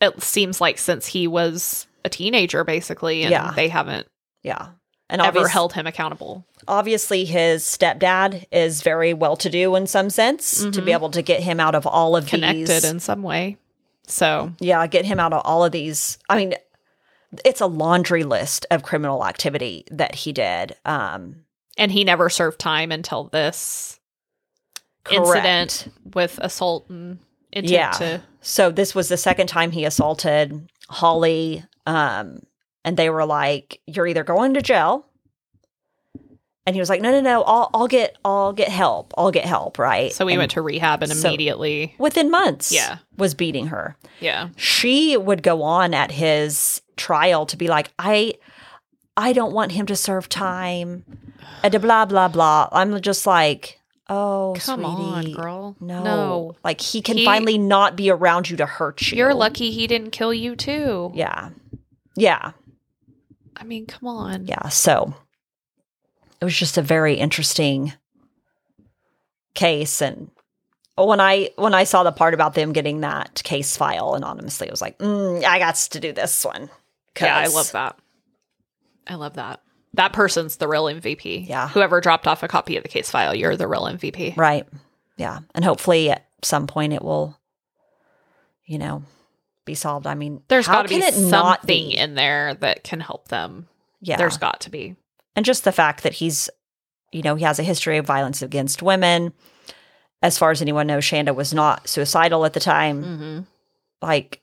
[0.00, 3.52] it seems like since he was a teenager basically and Yeah.
[3.54, 4.06] they haven't
[4.42, 4.68] yeah,
[5.10, 6.44] and ever held him accountable.
[6.66, 10.94] obviously his stepdad is very well to do in some sense to be Mhm.
[10.94, 13.58] able to get him out of all of Connected these in some way.
[14.06, 16.54] So, yeah get him out of all of these i mean
[17.44, 21.36] it's a laundry list of criminal activity that he did um
[21.76, 23.98] and he never served time until this
[25.04, 25.26] correct.
[25.26, 27.18] incident with assault and
[27.52, 27.90] intent Yeah.
[27.92, 32.40] to so this was the second time he assaulted holly um
[32.84, 35.06] and they were like you're either going to jail
[36.66, 39.44] and he was like no no no i'll, I'll get i'll get help i'll get
[39.44, 42.98] help right So we And went to rehab and so- immediately within months Yeah.
[43.16, 44.48] was beating her yeah.
[44.56, 48.34] she would go on at his trial to be like, I
[49.16, 51.04] I don't want him to serve time.
[51.62, 52.68] And blah blah blah.
[52.72, 53.78] I'm just like,
[54.08, 55.76] oh, Come on, sweetie, girl.
[55.80, 56.02] No.
[56.04, 56.56] No.
[56.64, 59.18] Like he can He- finally not be around you to hurt you.
[59.18, 61.10] You're lucky he didn't kill you too.
[61.14, 61.50] Yeah.
[62.16, 62.52] Yeah.
[63.56, 64.46] I mean, come on.
[64.46, 64.68] Yeah.
[64.68, 65.14] So
[66.40, 67.92] it was just a very interesting
[69.54, 70.30] case and
[70.96, 74.70] when I when I saw the part about them getting that case file anonymously, I
[74.70, 76.70] was like, mm, I got to do this one.
[77.20, 77.98] Yeah, I love that.
[79.06, 79.60] I love that.
[79.94, 81.48] That person's the real MVP.
[81.48, 81.68] Yeah.
[81.68, 84.36] Whoever dropped off a copy of the case file, you're the real MVP.
[84.36, 84.66] Right.
[85.16, 85.40] Yeah.
[85.54, 87.38] And hopefully at some point it will,
[88.66, 89.04] you know,
[89.64, 90.06] be solved.
[90.06, 91.96] I mean, There's how got to be can it something not be?
[91.96, 93.68] in there that can help them.
[94.00, 94.16] Yeah.
[94.16, 94.96] There's got to be.
[95.36, 96.50] and just the fact that he's,
[97.12, 99.32] you know, he has a history of violence against women.
[100.22, 103.04] As far as anyone knows, Chanda was not suicidal at the time.
[103.04, 103.40] Mm-hmm.
[104.02, 104.40] Like,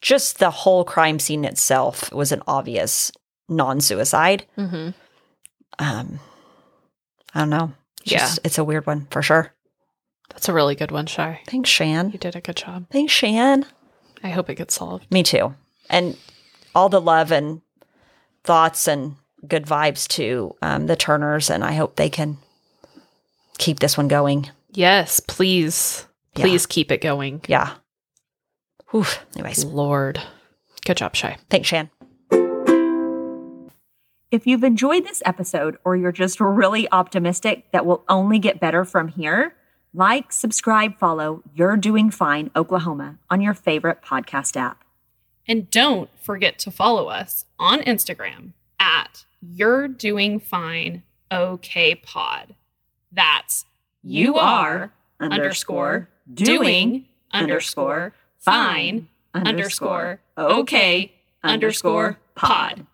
[0.00, 3.10] just the whole crime scene itself was an obvious
[3.48, 4.44] non-suicide.
[4.58, 4.90] Mm-hmm.
[5.78, 6.20] Um,
[7.34, 7.72] I don't know.
[8.02, 8.18] It's Yeah.
[8.20, 9.52] just, it's a weird one for sure.
[10.30, 11.40] That's a really good one, Shy.
[11.46, 12.10] Thanks, Shan.
[12.10, 12.86] You did a good job.
[12.90, 13.64] Thanks, Shan.
[14.26, 15.10] I hope it gets solved.
[15.12, 15.54] Me too.
[15.88, 16.16] And
[16.74, 17.62] all the love and
[18.42, 19.14] thoughts and
[19.46, 22.38] good vibes to um, the Turners, and I hope they can
[23.58, 24.50] keep this one going.
[24.72, 26.06] Yes, please.
[26.34, 26.42] Yeah.
[26.42, 27.40] Please keep it going.
[27.46, 27.74] Yeah.
[28.90, 29.04] Whew.
[29.36, 30.20] Anyways, Lord.
[30.84, 31.36] Good job, Shy.
[31.48, 31.88] thanks, Shan.
[34.32, 38.84] If you've enjoyed this episode or you're just really optimistic that will only get better
[38.84, 39.54] from here,
[39.96, 44.84] like, subscribe, follow You're Doing Fine Oklahoma on your favorite podcast app.
[45.48, 52.54] And don't forget to follow us on Instagram at You're Doing Fine OK Pod.
[53.10, 53.64] That's
[54.02, 62.86] you are underscore doing underscore fine underscore okay underscore pod.